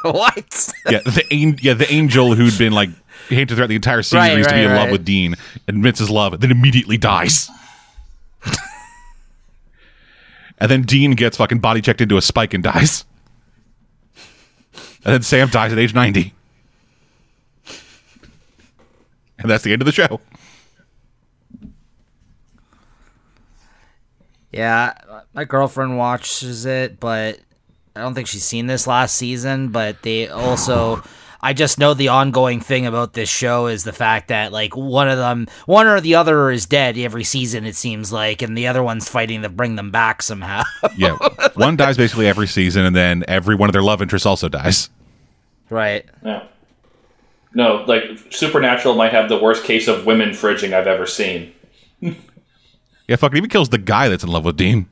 [0.03, 0.73] what?
[0.89, 2.89] Yeah, the an- yeah, the angel who'd been like
[3.29, 5.35] hinted throughout the entire season Right, he's to be right, in love with Dean,
[5.67, 7.47] admits his love, then immediately dies.
[10.57, 13.05] and then Dean gets fucking body checked into a spike and dies.
[15.03, 16.33] And then Sam dies at age 90.
[19.41, 20.19] And that's the end of the show.
[24.51, 24.93] Yeah,
[25.33, 27.39] my girlfriend watches it, but
[27.95, 29.69] I don't think she's seen this last season.
[29.69, 31.01] But they also,
[31.41, 35.07] I just know the ongoing thing about this show is the fact that like one
[35.07, 37.65] of them, one or the other is dead every season.
[37.65, 40.63] It seems like, and the other one's fighting to bring them back somehow.
[40.97, 41.17] Yeah.
[41.53, 44.89] one dies basically every season, and then every one of their love interests also dies.
[45.69, 46.05] right.
[46.25, 46.43] Yeah.
[47.53, 51.53] No, like Supernatural might have the worst case of women fridging I've ever seen.
[51.99, 54.87] Yeah, fucking even kills the guy that's in love with Dean.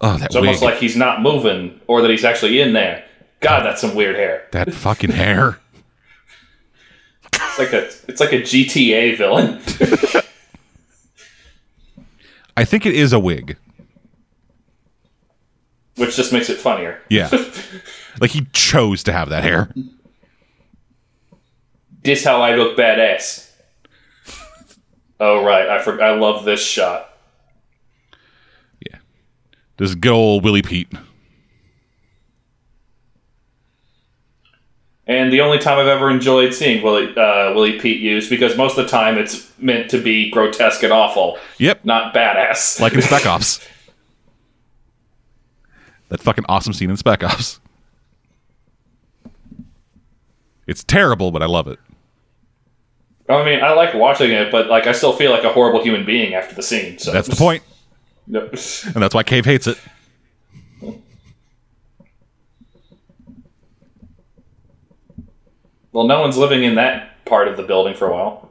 [0.00, 3.04] Oh, that It's almost like he's not moving or that he's actually in there.
[3.40, 4.46] God, that's some weird hair.
[4.52, 5.58] that fucking hair.
[7.32, 9.60] It's like a it's like a GTA villain.
[12.56, 13.56] I think it is a wig.
[15.98, 17.00] Which just makes it funnier.
[17.10, 17.28] Yeah.
[18.20, 19.70] like he chose to have that hair.
[22.02, 23.50] This how I look badass.
[25.20, 27.10] Oh right, I for, I love this shot.
[28.88, 28.98] Yeah.
[29.76, 30.92] This good old Willie Pete.
[35.06, 38.76] And the only time I've ever enjoyed seeing Willie uh, Willie Pete used because most
[38.76, 41.84] of the time it's meant to be grotesque and awful, Yep.
[41.86, 42.78] not badass.
[42.78, 43.66] Like in Spec Ops.
[46.08, 47.60] That fucking awesome scene in Spec Ops.
[50.66, 51.78] It's terrible, but I love it.
[53.28, 56.04] I mean, I like watching it, but like I still feel like a horrible human
[56.06, 56.98] being after the scene.
[56.98, 57.62] So That's the point.
[58.26, 58.54] Yep.
[58.94, 59.78] And that's why Cave hates it.
[65.92, 68.50] Well, no one's living in that part of the building for a while.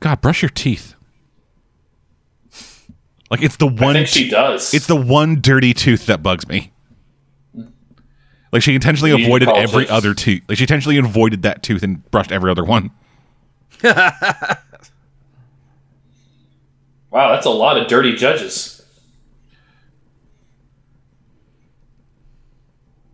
[0.00, 0.94] God, brush your teeth.
[3.30, 4.72] Like it's the I one think she does.
[4.72, 6.72] it's the one dirty tooth that bugs me.
[8.52, 10.42] Like she intentionally You avoided every other tooth.
[10.48, 12.90] Like she intentionally avoided that tooth and brushed every other one.
[13.84, 14.56] wow,
[17.12, 18.82] that's a lot of dirty judges.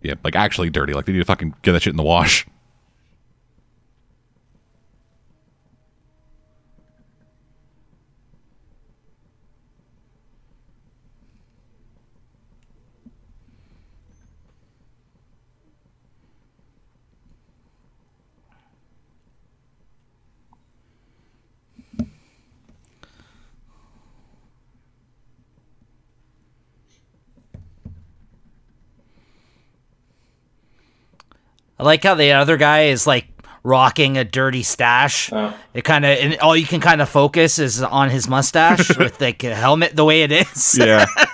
[0.01, 0.93] Yeah, like actually dirty.
[0.93, 2.45] Like they need to fucking get that shit in the wash.
[31.79, 33.27] I like how the other guy is like
[33.63, 35.31] rocking a dirty stash.
[35.33, 35.53] Oh.
[35.73, 39.19] It kind of and all you can kind of focus is on his mustache with
[39.19, 40.77] like a helmet the way it is.
[40.77, 41.05] Yeah.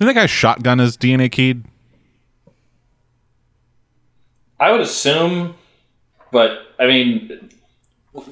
[0.00, 1.62] Didn't that guy's shotgun his DNA keyed?
[4.58, 5.54] I would assume,
[6.32, 7.50] but I mean,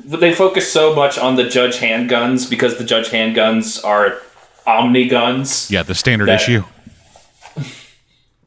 [0.04, 4.18] they focus so much on the judge handguns because the judge handguns are
[4.66, 5.70] omni guns.
[5.70, 6.64] Yeah, the standard That- issue.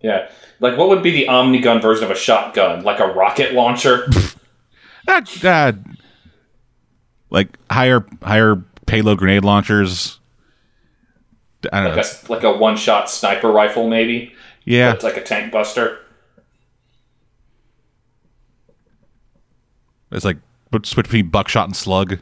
[0.04, 0.30] Yeah.
[0.60, 2.84] Like, what would be the omni gun version of a shotgun?
[2.84, 4.08] Like a rocket launcher?
[5.08, 5.74] Ah, ah,
[7.32, 10.20] like higher higher payload grenade launchers.
[11.72, 12.02] I don't know.
[12.02, 14.34] like a, like a one shot sniper rifle, maybe?
[14.66, 16.00] Yeah, It's like a tank buster.
[20.12, 20.38] it's like
[20.72, 22.20] but switch between buckshot and slug.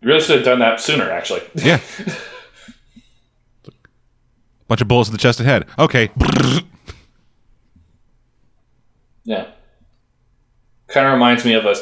[0.00, 1.42] You really should have done that sooner, actually.
[1.54, 1.80] Yeah.
[4.68, 5.64] Bunch of bullets in the chest and head.
[5.78, 6.10] Okay.
[9.28, 9.46] Yeah.
[10.86, 11.74] Kind of reminds me of a.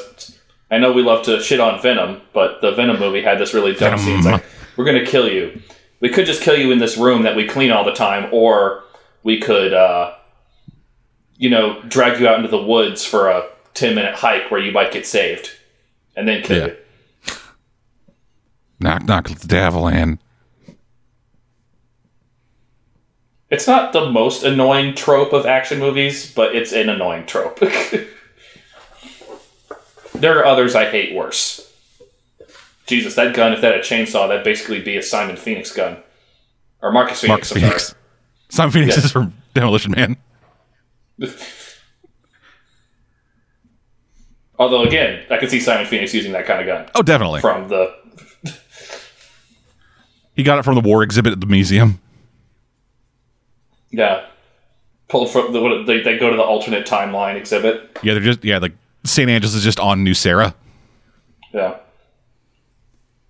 [0.68, 3.72] I know we love to shit on Venom, but the Venom movie had this really
[3.72, 3.98] dumb Venom.
[4.00, 4.16] scene.
[4.18, 4.44] It's like,
[4.76, 5.62] we're going to kill you.
[6.00, 8.82] We could just kill you in this room that we clean all the time, or
[9.22, 10.14] we could, uh,
[11.36, 14.72] you know, drag you out into the woods for a 10 minute hike where you
[14.72, 15.50] might get saved
[16.16, 16.66] and then kill Yeah.
[16.66, 17.34] you.
[18.80, 20.18] knock knock the devil in.
[23.50, 27.60] It's not the most annoying trope of action movies, but it's an annoying trope.
[30.14, 31.62] there are others I hate worse.
[32.86, 35.98] Jesus, that gun, if that had a chainsaw, that'd basically be a Simon Phoenix gun.
[36.82, 37.50] Or Marcus Fenix.
[37.50, 37.94] Marcus I'm Fenix.
[38.48, 39.04] Simon Phoenix Yeah.
[39.04, 40.16] is from Demolition Man.
[44.58, 47.40] Although, again, I could see Simon Phoenix using that kind of gun Oh, definitely.
[47.40, 47.94] from the.
[50.34, 52.00] He got it from the war exhibit at the museum.
[53.96, 54.26] Yeah.
[55.08, 57.98] pulled from the they, they go to the alternate timeline exhibit.
[58.02, 58.74] Yeah, they're just yeah, like
[59.04, 60.54] San Angeles is just on New Sarah.
[61.54, 61.76] Yeah.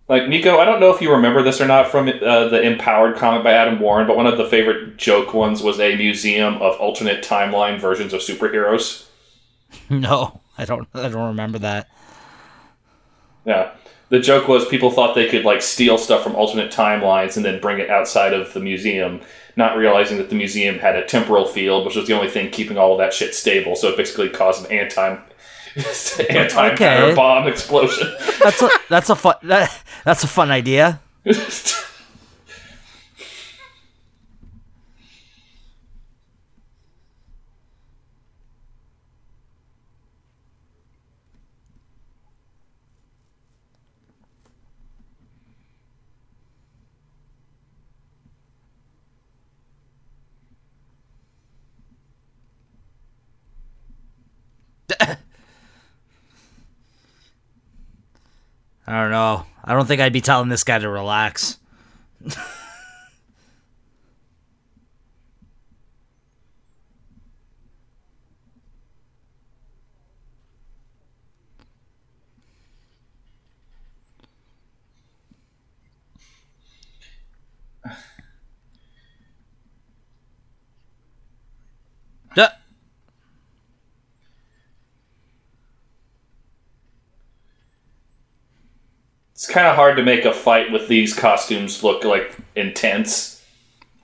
[0.09, 3.17] Like Nico, I don't know if you remember this or not from uh, the Empowered
[3.17, 6.77] comic by Adam Warren, but one of the favorite joke ones was a museum of
[6.81, 9.05] alternate timeline versions of superheroes.
[9.91, 10.89] No, I don't.
[10.95, 11.89] I don't remember that.
[13.45, 13.73] Yeah.
[14.09, 17.61] The joke was people thought they could like steal stuff from alternate timelines and then
[17.61, 19.21] bring it outside of the museum,
[19.57, 22.77] not realizing that the museum had a temporal field, which was the only thing keeping
[22.79, 23.75] all of that shit stable.
[23.75, 25.17] So it basically caused an anti
[26.31, 27.13] anti Okay.
[27.15, 28.15] bomb explosion.
[28.43, 31.01] That's a that's a fun that, that's a fun idea.
[58.87, 59.45] I don't know.
[59.65, 61.59] I don't think I'd be telling this guy to relax.
[89.57, 93.43] Kind of hard to make a fight with these costumes look like intense.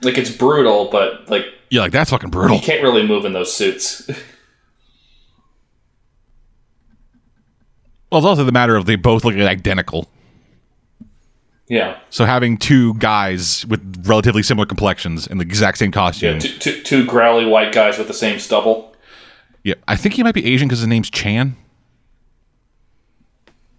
[0.03, 2.57] Like it's brutal, but like Yeah, like that's fucking brutal.
[2.57, 4.09] you can't really move in those suits.
[8.11, 10.07] Well, it's also the matter of they both look identical.
[11.67, 11.99] yeah.
[12.11, 16.35] So having two guys with relatively similar complexions in the exact same costume.
[16.35, 18.95] Yeah, two, two, two growly white guys with the same stubble.
[19.65, 21.57] Yeah, I think he might be Asian because his name's Chan.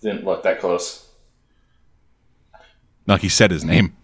[0.01, 1.07] Didn't look that close.
[3.07, 3.95] Like he said his name.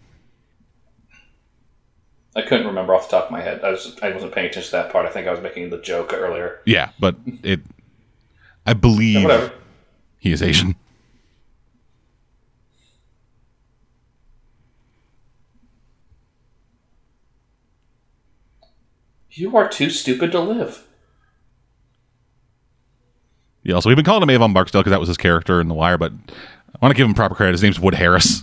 [2.36, 3.62] I couldn't remember off the top of my head.
[3.64, 5.06] I was I wasn't paying attention to that part.
[5.06, 6.60] I think I was making the joke earlier.
[6.64, 7.60] Yeah, but it.
[8.66, 9.52] I believe Whatever.
[10.18, 10.76] he is Asian.
[19.30, 20.86] You are too stupid to live.
[23.62, 25.74] Yeah, so we've been calling him Avon Barksdale because that was his character in The
[25.74, 27.52] Wire, but I want to give him proper credit.
[27.52, 28.42] His name's Wood Harris.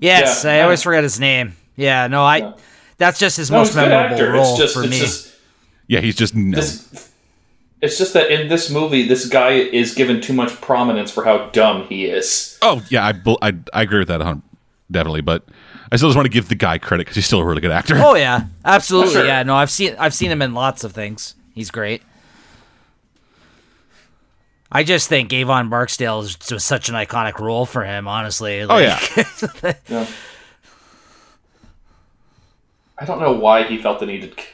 [0.00, 1.56] Yes, Yeah, I I- always forget his name.
[1.76, 2.54] Yeah, no, I.
[2.98, 4.32] That's just his No, most he's a good memorable actor.
[4.32, 4.98] role It's just for me.
[4.98, 5.32] just
[5.86, 6.56] Yeah, he's just no.
[6.56, 7.08] this.
[7.82, 11.46] It's just that in this movie, this guy is given too much prominence for how
[11.46, 12.58] dumb he is.
[12.60, 14.18] Oh yeah, I, I I agree with that
[14.90, 15.44] definitely, but
[15.90, 17.70] I still just want to give the guy credit because he's still a really good
[17.70, 17.94] actor.
[17.96, 19.14] oh yeah, absolutely.
[19.14, 19.24] Sure.
[19.26, 21.34] Yeah, no, I've seen I've seen him in lots of things.
[21.54, 22.02] He's great.
[24.72, 28.06] I just think Avon Barksdale is just such an iconic role for him.
[28.06, 28.62] Honestly.
[28.62, 29.00] Oh yeah,
[29.88, 30.06] Yeah.
[32.98, 34.44] I don't know why he felt the need to k-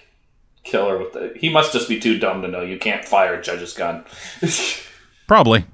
[0.64, 1.34] kill her with the.
[1.36, 4.05] He must just be too dumb to know you can't fire a judge's gun.
[5.26, 5.64] probably.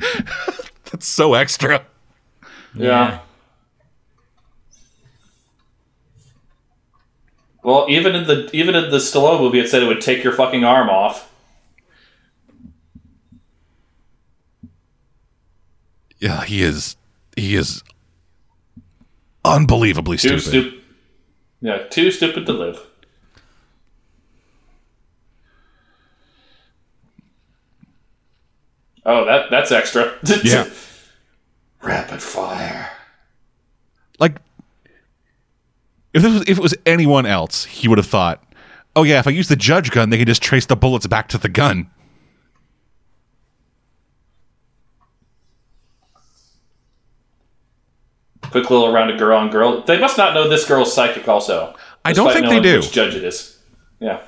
[0.98, 1.86] That's so extra.
[2.74, 3.20] Yeah.
[7.62, 10.32] Well, even in the even in the Stallone movie, it said it would take your
[10.32, 11.32] fucking arm off.
[16.18, 16.96] Yeah, he is.
[17.36, 17.84] He is
[19.44, 20.42] unbelievably Too stupid.
[20.42, 20.80] stupid.
[21.60, 22.80] Yeah, too stupid to live.
[29.06, 30.14] Oh, that that's extra.
[30.42, 30.68] Yeah.
[31.82, 32.90] Rapid fire.
[34.18, 34.36] like
[36.12, 38.42] if this was if it was anyone else, he would have thought,
[38.96, 41.28] "Oh yeah, if I use the judge gun, they can just trace the bullets back
[41.28, 41.88] to the gun."
[48.42, 49.82] Quick little round of girl on girl.
[49.82, 51.28] They must not know this girl's psychic.
[51.28, 52.76] Also, I don't think they do.
[52.76, 53.58] Which judge it is?
[54.00, 54.20] Yeah.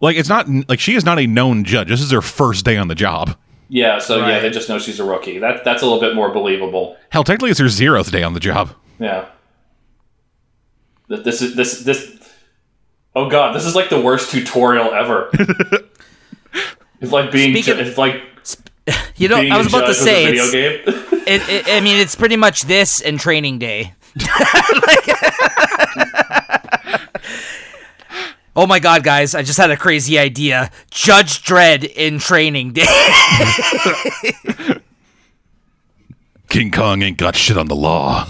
[0.00, 1.88] Like it's not like she is not a known judge.
[1.88, 3.36] This is her first day on the job.
[3.74, 5.38] Yeah, so yeah, they just know she's a rookie.
[5.38, 6.94] That that's a little bit more believable.
[7.08, 8.74] Hell, technically, it's her zeroth day on the job.
[8.98, 9.24] Yeah.
[11.08, 12.18] This is this this.
[13.16, 15.30] Oh god, this is like the worst tutorial ever.
[17.00, 17.54] it's like being.
[17.54, 18.22] Speaking- ju- it's like
[19.16, 20.80] You know, I was about to say video it's, game.
[21.26, 21.68] it, it.
[21.68, 23.94] I mean, it's pretty much this and Training Day.
[28.54, 29.34] Oh my god, guys!
[29.34, 30.70] I just had a crazy idea.
[30.90, 32.84] Judge Dredd in Training Day.
[36.48, 38.28] King Kong ain't got shit on the law.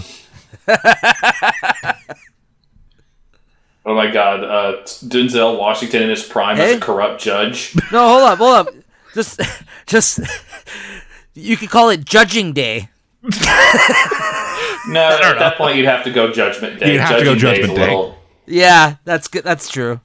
[3.85, 7.75] Oh my god, uh, Denzel Washington in his prime as a corrupt judge.
[7.91, 8.73] no, hold up, hold up.
[9.13, 9.41] Just,
[9.85, 10.19] just.
[11.33, 12.89] You could call it Judging Day.
[14.85, 16.91] No, at that point you'd have to go Judgment Day.
[16.91, 17.81] You'd have to go Judgment a Day.
[17.87, 19.45] little- Yeah, that's good.
[19.45, 20.01] That's true.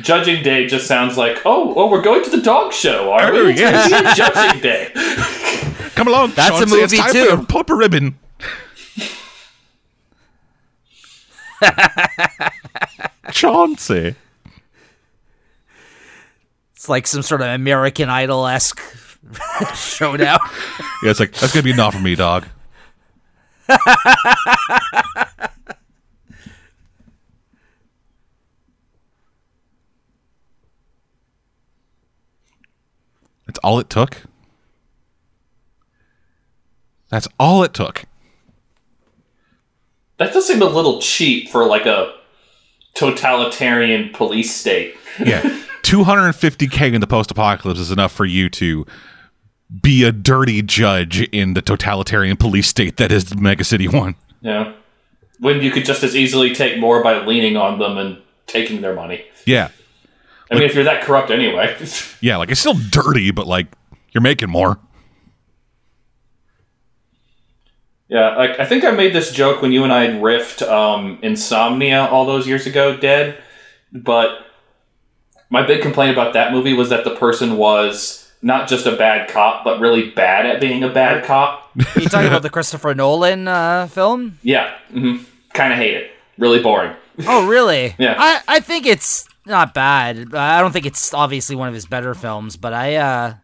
[0.00, 3.44] Judging Day just sounds like, oh, oh, we're going to the dog show, are Oh,
[3.44, 3.52] we?
[3.52, 3.90] It's yes.
[3.90, 4.90] gonna be a Judging Day.
[5.94, 7.36] Come along, That's a Chauncey, it's movie, time too.
[7.36, 8.18] For pull a ribbon.
[13.32, 14.14] Chauncey.
[16.74, 18.80] It's like some sort of American Idol esque
[19.74, 20.38] showdown.
[21.02, 22.46] Yeah, it's like that's gonna be enough for me, dog.
[33.64, 34.22] All it took.
[37.08, 38.04] That's all it took.
[40.18, 42.14] That does seem a little cheap for like a
[42.94, 44.94] totalitarian police state.
[45.18, 45.42] Yeah.
[45.82, 48.86] 250k in the post apocalypse is enough for you to
[49.82, 54.14] be a dirty judge in the totalitarian police state that is Mega City 1.
[54.40, 54.72] Yeah.
[55.40, 58.94] When you could just as easily take more by leaning on them and taking their
[58.94, 59.24] money.
[59.46, 59.70] Yeah.
[60.50, 61.76] I mean, if you're that corrupt anyway.
[62.20, 63.66] Yeah, like it's still dirty, but like
[64.12, 64.78] you're making more.
[68.08, 71.18] yeah, like I think I made this joke when you and I had riffed um,
[71.22, 73.42] Insomnia all those years ago, Dead.
[73.92, 74.38] But
[75.50, 79.28] my big complaint about that movie was that the person was not just a bad
[79.28, 81.70] cop, but really bad at being a bad cop.
[81.96, 84.38] Are you talking about the Christopher Nolan uh, film?
[84.42, 85.18] Yeah, hmm
[85.54, 86.10] kind of hate it.
[86.36, 86.94] Really boring.
[87.26, 87.94] Oh, really?
[87.98, 88.16] Yeah.
[88.18, 90.34] I, I think it's not bad.
[90.34, 93.34] I don't think it's obviously one of his better films, but I uh,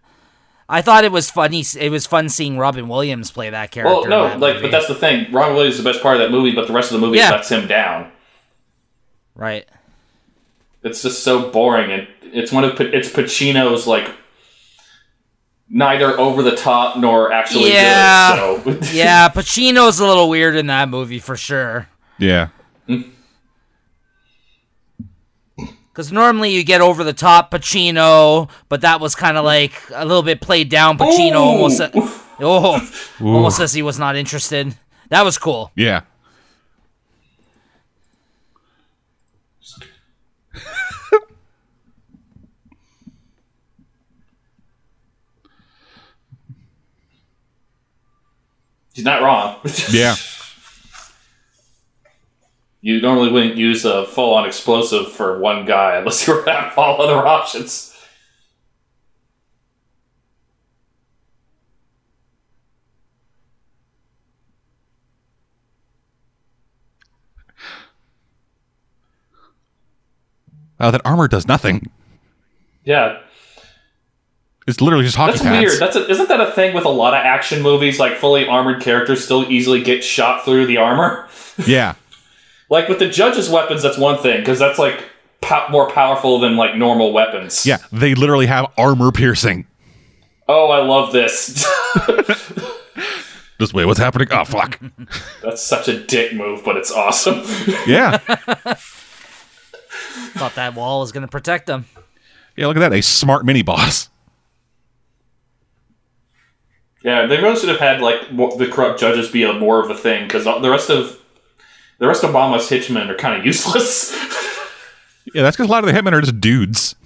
[0.68, 1.64] I thought it was funny.
[1.78, 4.08] It was fun seeing Robin Williams play that character.
[4.08, 4.62] Well, no, like, movie.
[4.62, 5.30] but that's the thing.
[5.32, 7.18] Robin Williams is the best part of that movie, but the rest of the movie
[7.18, 7.30] Yeah.
[7.32, 8.10] lets him down.
[9.34, 9.68] right.
[10.82, 14.10] It's just so boring, and it's one of it's Pacino's like
[15.68, 18.60] neither over the top nor actually Yeah.
[18.64, 18.84] good.
[18.84, 21.88] So Yeah, Pacino's a little weird in that movie for sure.
[22.18, 22.48] Yeah.
[26.00, 30.06] Because normally you get over the top Pacino, but that was kind of like a
[30.06, 30.96] little bit played down.
[30.96, 31.40] Pacino Ooh.
[31.40, 31.90] almost, sa-
[32.40, 32.80] oh,
[33.20, 34.74] almost says he was not interested.
[35.10, 35.70] That was cool.
[35.76, 36.00] Yeah.
[48.94, 49.60] he's not wrong.
[49.90, 50.16] Yeah.
[52.80, 57.00] you normally wouldn't use a full-on explosive for one guy unless you were have all
[57.00, 57.94] other options.
[70.78, 71.90] Uh, that armor does nothing.
[72.84, 73.20] Yeah,
[74.66, 75.66] It's literally just hockey that's pads.
[75.66, 75.80] weird.
[75.80, 77.98] That's a, isn't that a thing with a lot of action movies?
[78.00, 81.28] Like fully armored characters still easily get shot through the armor.
[81.66, 81.94] yeah.
[82.70, 85.04] Like with the judge's weapons, that's one thing because that's like
[85.40, 87.66] po- more powerful than like normal weapons.
[87.66, 87.78] Yeah.
[87.92, 89.66] They literally have armor piercing.
[90.48, 91.66] Oh, I love this.
[93.60, 94.28] Just wait, what's happening?
[94.30, 94.80] Oh, fuck.
[95.42, 97.42] that's such a dick move, but it's awesome.
[97.86, 98.18] Yeah.
[100.32, 101.86] Thought that wall was going to protect them.
[102.56, 102.92] Yeah, look at that.
[102.92, 104.08] A smart mini boss.
[107.02, 109.94] yeah, they really should have had like the corrupt judges be a more of a
[109.94, 111.19] thing because the rest of
[112.00, 114.12] the rest of Obama's hitchmen are kind of useless.
[115.32, 116.96] Yeah, that's because a lot of the hitmen are just dudes.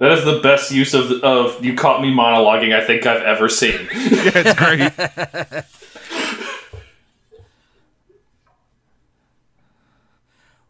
[0.00, 3.48] That is the best use of of you caught me monologuing I think I've ever
[3.48, 3.86] seen.
[3.92, 5.64] Yeah, it's great.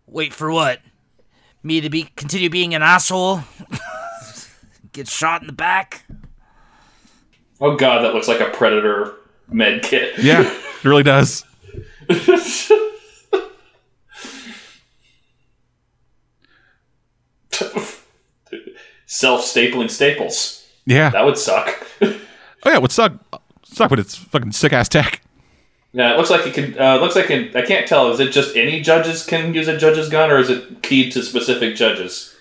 [0.07, 0.81] Wait for what?
[1.63, 3.43] Me to be continue being an asshole?
[4.93, 6.05] Get shot in the back?
[7.61, 9.15] oh god, that looks like a predator
[9.49, 10.19] med kit.
[10.19, 11.45] yeah, it really does.
[19.21, 20.67] Self stapling staples.
[20.87, 21.11] Yeah.
[21.11, 21.87] That would suck.
[22.01, 22.09] Oh
[22.65, 23.13] yeah, it would suck.
[23.65, 25.21] Suck, but it's fucking sick ass tech.
[25.93, 26.79] Yeah, it looks like it can.
[26.81, 28.11] Uh, looks like it, I can't tell.
[28.11, 31.23] Is it just any judges can use a judge's gun, or is it keyed to
[31.23, 32.35] specific judges?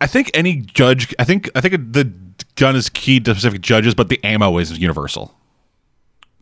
[0.00, 1.12] I think any judge.
[1.18, 2.12] I think I think the
[2.54, 5.34] gun is keyed to specific judges, but the ammo is universal.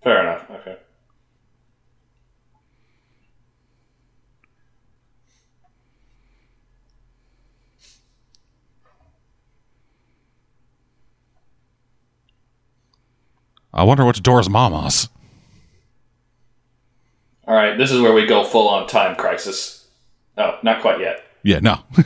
[0.02, 0.50] Fair enough.
[0.50, 0.69] Okay.
[13.80, 15.08] I wonder what's Dora's mama's.
[17.48, 19.86] All right, this is where we go full on time crisis.
[20.36, 21.24] Oh, not quite yet.
[21.42, 21.80] Yeah, no.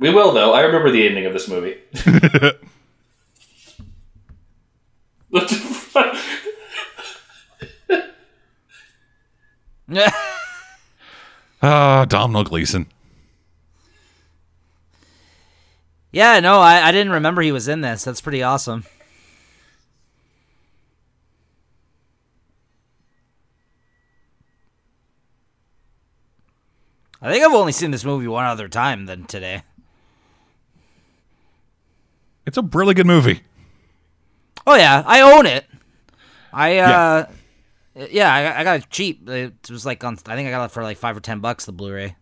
[0.00, 0.52] We will though.
[0.52, 1.76] I remember the ending of this movie.
[5.30, 6.16] What the fuck?
[11.62, 12.86] Ah, Domhnall Gleeson.
[16.14, 18.04] Yeah, no, I, I didn't remember he was in this.
[18.04, 18.84] That's pretty awesome.
[27.20, 29.62] I think I've only seen this movie one other time than today.
[32.46, 33.40] It's a really good movie.
[34.66, 35.66] Oh yeah, I own it.
[36.52, 37.26] I uh,
[37.94, 39.28] yeah, I, I got it cheap.
[39.28, 40.18] It was like on.
[40.26, 41.64] I think I got it for like five or ten bucks.
[41.64, 42.14] The Blu-ray.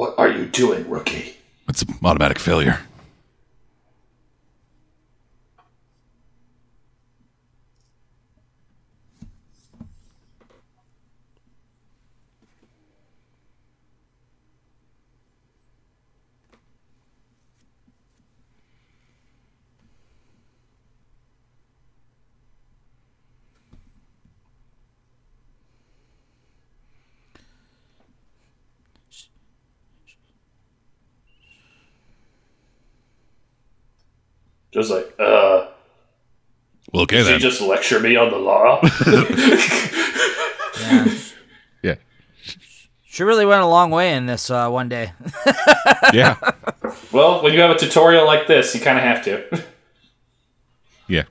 [0.00, 1.36] What are you doing, rookie?
[1.68, 2.80] It's automatic failure.
[34.72, 35.66] Just like, uh,
[36.92, 37.40] Well, okay did you then.
[37.40, 38.80] just lecture me on the law?
[40.80, 41.14] Yeah,
[41.82, 41.94] yeah,
[43.04, 45.12] she really went a long way in this uh, one day.
[46.14, 46.36] yeah,
[47.12, 49.62] well, when you have a tutorial like this, you kind of have to.
[51.08, 51.24] yeah.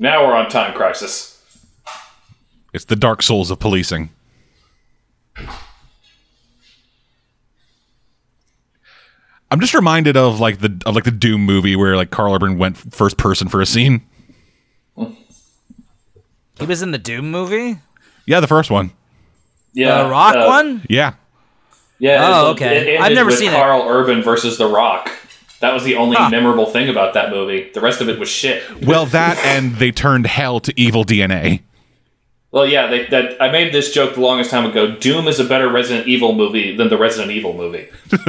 [0.00, 1.40] now we're on time crisis.
[2.74, 4.10] It's the Dark Souls of policing.
[9.50, 12.58] I'm just reminded of like the of like the Doom movie where like Karl Urban
[12.58, 14.02] went first person for a scene.
[14.96, 17.78] he was in the Doom movie,
[18.26, 18.90] Yeah, the first one.
[19.72, 20.82] Yeah, the Rock uh, one.
[20.88, 21.14] Yeah,
[21.98, 22.18] Yeah.
[22.26, 22.76] Oh, okay.
[22.76, 23.54] it ended I've never with seen it.
[23.56, 25.10] Karl Urban versus The Rock.
[25.60, 26.30] That was the only Huh.
[26.30, 27.70] memorable thing about that movie.
[27.72, 28.62] The rest of it was shit.
[28.84, 31.62] well, that and they turned hell to evil DNA.
[32.50, 34.96] Well, yeah, they, that I made this joke the longest time ago.
[34.96, 37.88] Doom is a better Resident Evil movie than the Resident Evil movie.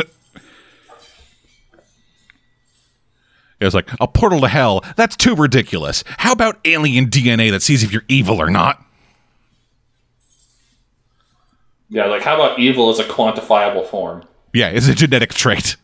[3.60, 4.84] It was like a portal to hell.
[4.96, 6.04] That's too ridiculous.
[6.18, 8.84] How about alien DNA that sees if you're evil or not?
[11.90, 14.24] Yeah, like how about evil as a quantifiable form?
[14.54, 15.76] Yeah, it's a genetic trait.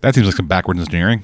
[0.00, 1.22] That seems like some backwards engineering.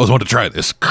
[0.00, 0.72] Always wanted to try this.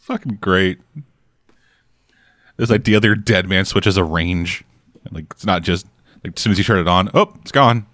[0.00, 0.80] Fucking great.
[2.58, 4.64] This idea their dead man switches a range.
[5.10, 5.86] Like it's not just
[6.22, 7.86] like as soon as you turn it on, oh, it's gone.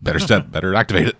[0.00, 1.16] Better step, better activate it.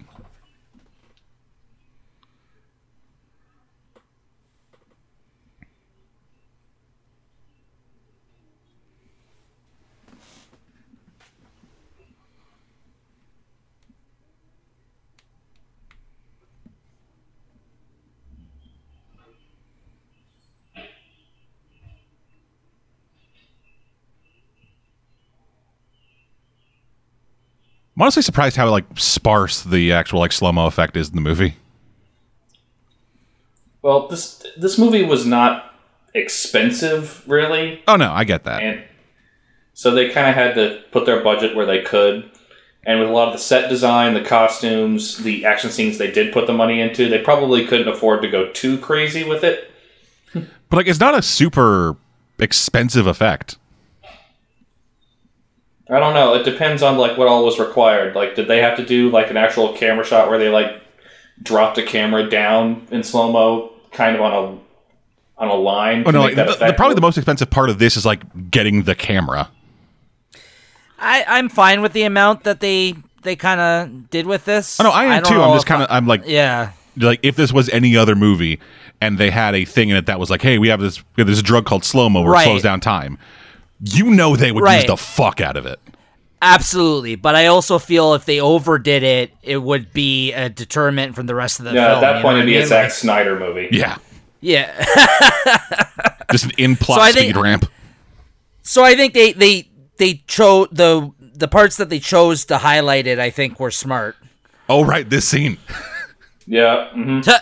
[27.98, 31.20] I'm honestly surprised how like sparse the actual like slow mo effect is in the
[31.20, 31.56] movie.
[33.82, 35.74] Well, this this movie was not
[36.14, 38.62] expensive, really, Oh no, I get that.
[38.62, 38.84] and
[39.74, 42.30] so they kind of had to put their budget where they could.
[42.84, 46.32] And with a lot of the set design, the costumes, the action scenes they did
[46.32, 49.72] put the money into, they probably couldn't afford to go too crazy with it.
[50.32, 51.96] But like it's not a super
[52.38, 53.56] expensive effect.
[55.90, 56.34] I don't know.
[56.34, 58.14] It depends on like what all was required.
[58.14, 60.80] Like, did they have to do like an actual camera shot where they like
[61.42, 66.04] dropped a camera down in slow mo, kind of on a on a line?
[66.06, 68.50] Oh no, like that the, the, probably the most expensive part of this is like
[68.50, 69.50] getting the camera.
[70.98, 74.78] I, I'm fine with the amount that they they kind of did with this.
[74.80, 75.42] Oh no, I am don't too.
[75.42, 76.72] I'm just kind of I- I'm like yeah.
[76.96, 78.60] like if this was any other movie
[79.00, 81.20] and they had a thing in it that was like, hey, we have this we
[81.20, 82.42] have this drug called slow mo where Right.
[82.46, 83.18] it slows down time.
[83.80, 85.78] You know they would use the fuck out of it.
[86.40, 91.26] Absolutely, but I also feel if they overdid it, it would be a deterrent from
[91.26, 92.04] the rest of the Yeah, film.
[92.04, 92.68] at that point it'd be what I a mean?
[92.68, 93.68] Zack Like, Snyder movie.
[93.72, 93.98] Yeah,
[94.40, 94.84] yeah.
[96.30, 97.64] just an in plot So I speed think- ramp.
[98.62, 103.06] so I think they they they chose the the parts that they chose to highlight
[103.08, 103.18] it.
[103.18, 104.16] I think were smart.
[104.68, 105.58] Oh right, this scene
[106.46, 106.90] Yeah.
[106.92, 107.38] hmm Tuh.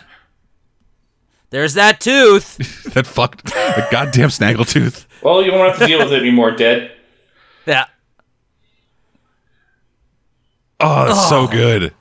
[1.51, 2.57] There's that tooth.
[2.95, 5.06] that fucked the goddamn snaggletooth.
[5.23, 6.93] Well, you won't have to deal with it anymore, dead.
[7.67, 7.87] yeah.
[10.79, 11.95] Oh, that's so good.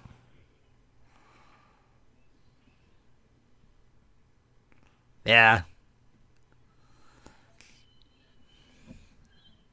[5.26, 5.62] Yeah.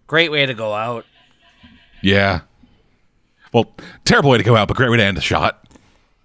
[0.06, 1.05] Great way to go out.
[2.02, 2.40] Yeah.
[3.52, 3.74] Well,
[4.05, 5.59] terrible way to go out, but great way to end the shot.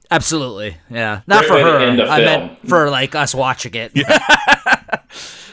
[0.09, 0.77] Absolutely.
[0.89, 1.21] Yeah.
[1.27, 1.77] Not Great for her.
[1.79, 2.25] I a I film.
[2.25, 3.91] meant for like us watching it.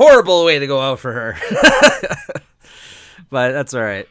[0.00, 1.36] Horrible way to go out for her.
[3.30, 4.08] but that's all right.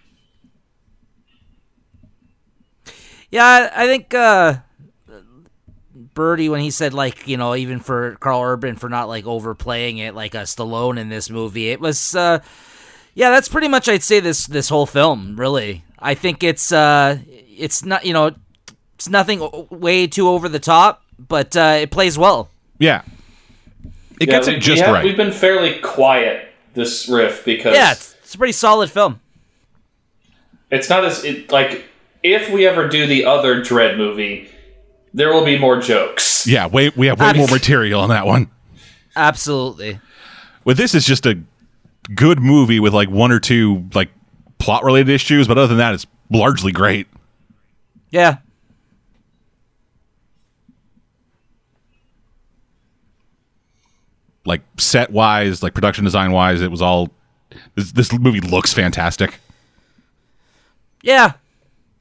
[3.31, 4.57] Yeah, I think uh
[6.13, 9.97] Birdie when he said like, you know, even for Karl Urban for not like overplaying
[9.97, 12.37] it like a Stallone in this movie, it was uh
[13.15, 15.83] yeah, that's pretty much I'd say this this whole film, really.
[15.97, 18.35] I think it's uh it's not, you know,
[18.93, 22.51] it's nothing way too over the top, but uh it plays well.
[22.77, 23.01] Yeah.
[24.19, 25.03] It Yeah, gets we- it we just have- right.
[25.05, 29.19] We've been fairly quiet this riff because Yeah, it's, it's a pretty solid film.
[30.71, 31.85] it's not as it, like
[32.23, 34.49] if we ever do the other Dredd movie,
[35.13, 36.45] there will be more jokes.
[36.45, 38.49] yeah, way, we have way Abs- more material on that one.
[39.15, 39.99] Absolutely.
[40.65, 41.39] With this, is just a
[42.13, 44.09] good movie with like one or two like
[44.59, 47.07] plot related issues, but other than that, it's largely great.
[48.11, 48.37] Yeah.
[54.49, 57.09] Like set wise, like production design wise, it was all.
[57.75, 59.39] This, this movie looks fantastic.
[61.01, 61.33] Yeah.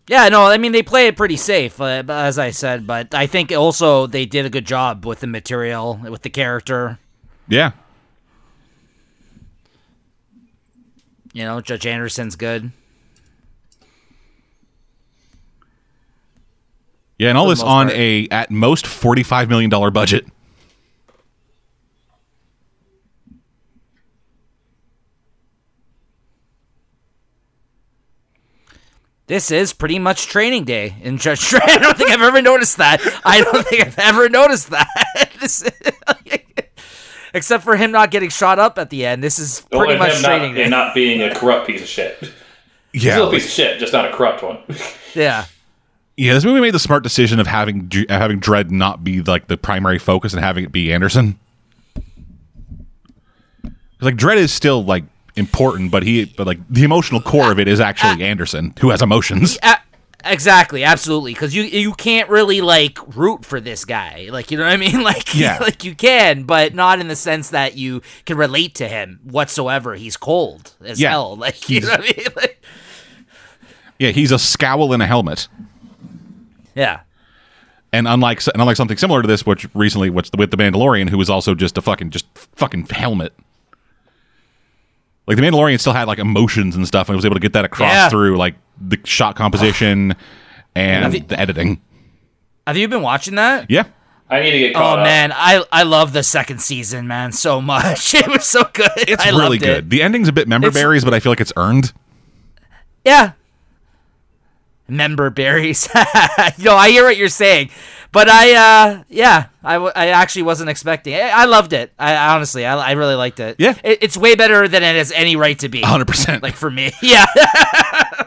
[0.09, 3.27] Yeah, no, I mean they play it pretty safe, uh, as I said, but I
[3.27, 6.99] think also they did a good job with the material, with the character.
[7.47, 7.73] Yeah,
[11.35, 12.73] You know, Judge Anderson's good.
[17.19, 20.27] yeah, and all this on a at most forty five million dollar budget.
[29.29, 31.61] This is pretty much training day in Judge Dredd.
[31.69, 33.01] I don't think I've ever noticed that.
[33.27, 34.89] I don't think I've ever noticed that.
[35.41, 35.63] This-
[37.35, 39.23] except for him not getting shot up at the end.
[39.23, 40.63] This is pretty and much him training not, day.
[40.63, 42.33] and not being a corrupt piece of shit.
[42.93, 44.59] Yeah, still a piece of shit, just not a corrupt one.
[45.15, 45.45] yeah.
[46.17, 46.35] yeah.
[46.35, 49.99] This movie made the smart decision of having having Dredd not be like the primary
[50.01, 51.39] focus and having it be Anderson.
[54.01, 55.05] Like Dredd is still like
[55.39, 58.75] important, but he but like the emotional core of it is actually uh, uh, Anderson,
[58.81, 59.59] who has emotions.
[60.25, 64.65] Exactly, absolutely, because you you can't really like root for this guy, like you know
[64.65, 65.59] what I mean, like Yeah.
[65.61, 69.95] like you can, but not in the sense that you can relate to him whatsoever.
[69.95, 72.63] He's cold as Yeah, hell, like you know what I mean, like,
[74.01, 75.47] Yeah, he's a scowl in a helmet.
[76.75, 77.01] yeah,
[77.93, 81.17] And unlike and unlike something similar to this, which recently what's with the Mandalorian, who
[81.19, 83.33] was also just a fucking just fucking helmet.
[85.29, 87.65] Like the Mandalorian still had like emotions and stuff, and was able to get that
[87.65, 88.09] across Yeah.
[88.09, 90.17] through like the shot composition
[90.75, 91.81] and you- the editing.
[92.67, 93.71] have you been watching that?
[93.71, 93.85] Yeah,
[94.31, 95.05] I need to get Oh caught up.
[95.05, 98.15] man, I I love the second season, man, so much.
[98.15, 98.89] It was so good.
[98.97, 99.79] it's I really loved good.
[99.85, 99.91] It.
[99.91, 101.93] The ending's a bit member It's- berries, but I feel like it's earned.
[103.05, 103.33] Yeah.
[104.89, 105.89] Member berries.
[106.59, 107.69] no, I hear what you're saying,
[108.11, 111.15] but I, uh, yeah, I, w- I actually wasn't expecting.
[111.15, 111.93] I, I loved it.
[111.99, 113.57] I I honestly, I, I really liked it.
[113.59, 113.75] Yeah.
[113.85, 115.83] it, it's way better than it has any right to be.
[115.83, 116.43] hundred percent.
[116.43, 117.27] Like for me, yeah,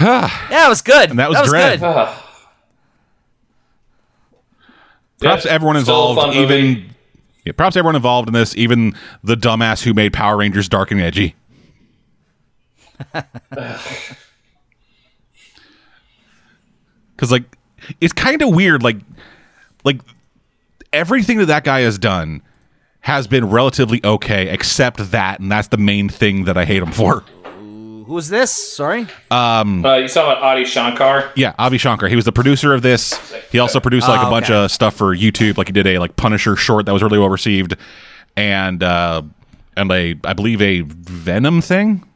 [0.00, 1.10] yeah, it was good.
[1.10, 1.80] And that was Dredd.
[1.80, 1.82] good.
[1.82, 2.24] Ugh.
[5.20, 6.90] Props Yeah, everyone involved, even
[7.44, 8.94] yeah, props everyone involved in this, even
[9.24, 11.34] the dumbass who made Power Rangers dark and edgy.
[17.16, 17.44] Because like,
[18.00, 18.82] it's kind of weird.
[18.82, 18.98] Like,
[19.84, 20.00] like
[20.92, 22.42] everything that that guy has done
[23.00, 26.92] has been relatively okay, except that, and that's the main thing that I hate him
[26.92, 27.24] for.
[28.06, 28.50] Who's this?
[28.52, 29.06] Sorry.
[29.30, 29.64] Uh,
[30.00, 31.30] you saw about Adi Shankar?
[31.36, 32.08] Yeah, Adi Shankar.
[32.08, 33.18] He was the producer of this.
[33.52, 34.64] He also produced like Oh, a bunch okay.
[34.64, 35.58] of stuff for YouTube.
[35.58, 37.76] Like he did a like Punisher short that was really well received,
[38.36, 39.22] and uh,
[39.76, 42.07] and a I believe a Venom thing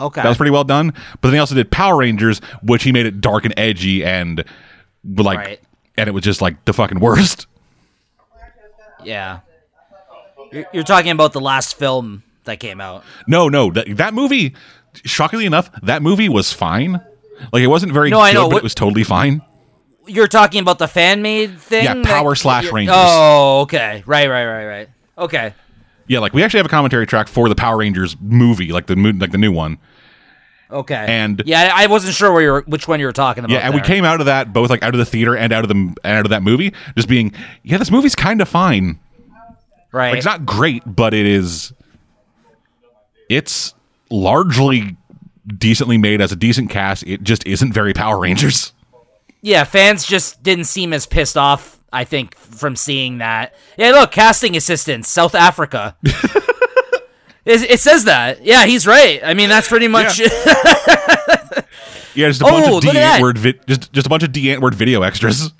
[0.00, 0.22] Okay.
[0.22, 0.92] that was pretty well done.
[1.20, 4.44] But then he also did Power Rangers, which he made it dark and edgy and
[5.04, 5.60] like, Right.
[5.96, 7.46] and it was just like the fucking worst.
[9.04, 9.40] yeah.
[10.52, 13.04] You're, you're talking about the last film that came out.
[13.26, 14.54] No, no, that that movie.
[15.04, 17.00] Shockingly enough, that movie was fine.
[17.52, 18.42] Like it wasn't very No, good, I know.
[18.44, 19.42] but What- it was totally fine.
[20.06, 21.84] You're talking about the fan made thing.
[21.84, 22.94] Yeah, that- Power slash you're- Rangers.
[22.96, 24.02] Oh, okay.
[24.06, 24.88] Right, right, right, right.
[25.18, 25.54] Okay.
[26.06, 28.94] Yeah, like we actually have a commentary track for the Power Rangers movie, like the
[28.96, 29.78] like the new one.
[30.70, 31.04] Okay.
[31.08, 33.54] And- yeah, I I wasn't sure where you were, which one you were talking about.
[33.54, 35.62] Yeah, and we came out of that both like out of the theater and out
[35.64, 37.32] of the and out of that movie, just being,
[37.62, 38.98] yeah, this movie's kind of fine.
[39.92, 40.10] right.
[40.10, 41.72] Like, it's not great, but it is.
[43.28, 43.74] It's
[44.10, 44.96] largely
[45.58, 47.04] decently made as a decent cast.
[47.06, 48.72] It just isn't very Power Rangers.
[49.42, 51.78] yeah, fans just didn't seem as pissed off.
[51.94, 53.54] I think from seeing that.
[53.78, 55.96] Yeah, look, casting assistants, South Africa.
[56.02, 58.44] it, it says that.
[58.44, 59.20] Yeah, he's right.
[59.24, 60.18] I mean, that's pretty much.
[60.18, 60.28] Yeah,
[62.28, 63.20] just a bunch Oh, of D at that.
[63.22, 65.52] word vi- just just a bunch of D word video extras.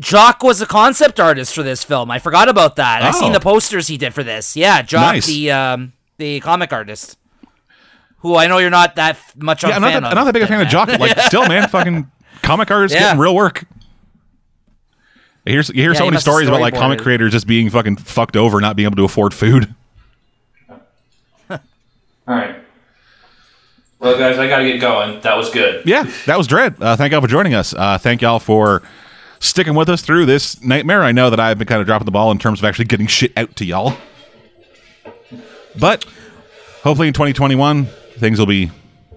[0.00, 2.10] Jock was a concept artist for this film.
[2.10, 3.02] I forgot about that.
[3.02, 3.34] I seen Oh.
[3.34, 4.56] the posters he did for this.
[4.56, 5.26] Yeah, Jock, Nice.
[5.26, 7.16] the um, the comic artist,
[8.18, 10.04] who I know you're not that much of Yeah, a I'm not, that, of.
[10.10, 12.10] I'm not that big a fan of Jock, like still, man, fucking
[12.42, 13.02] comic artists Yeah.
[13.08, 13.64] getting real work.
[15.44, 17.96] You hear, you hear Yeah, so many stories about like comic creators just being fucking
[17.96, 19.74] fucked over, not being able to afford food.
[21.50, 21.58] All
[22.26, 22.56] right.
[23.98, 25.20] Well, guys, I gotta get going.
[25.20, 25.86] That was good.
[25.86, 26.80] yeah, that was Dredd.
[26.80, 27.74] Uh, thank y'all for joining us.
[27.74, 28.82] Uh, thank y'all for
[29.40, 31.02] sticking with us through this nightmare.
[31.02, 33.06] I know that I've been kind of dropping the ball in terms of actually getting
[33.06, 33.96] shit out to y'all.
[35.78, 36.04] But
[36.82, 37.86] hopefully in 2021,
[38.18, 38.70] things will be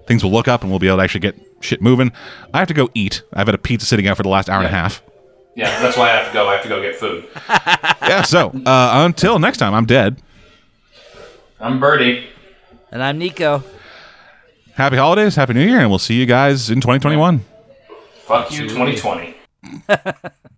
[0.06, 2.12] things will look up and we'll be able to actually get shit moving.
[2.52, 3.22] I have to go eat.
[3.32, 5.02] I've had a pizza sitting out for the last hour and a half.
[5.58, 6.48] Yeah, that's why I have to go.
[6.48, 7.24] I have to go get food.
[8.08, 10.22] Yeah, so uh, until next time, I'm dead.
[11.60, 12.26] I'm Birdie.
[12.90, 13.62] And I'm Nico.
[14.76, 17.44] Happy holidays, happy new year, and we'll see you guys in 2021.
[18.22, 19.34] Fuck you, 2020.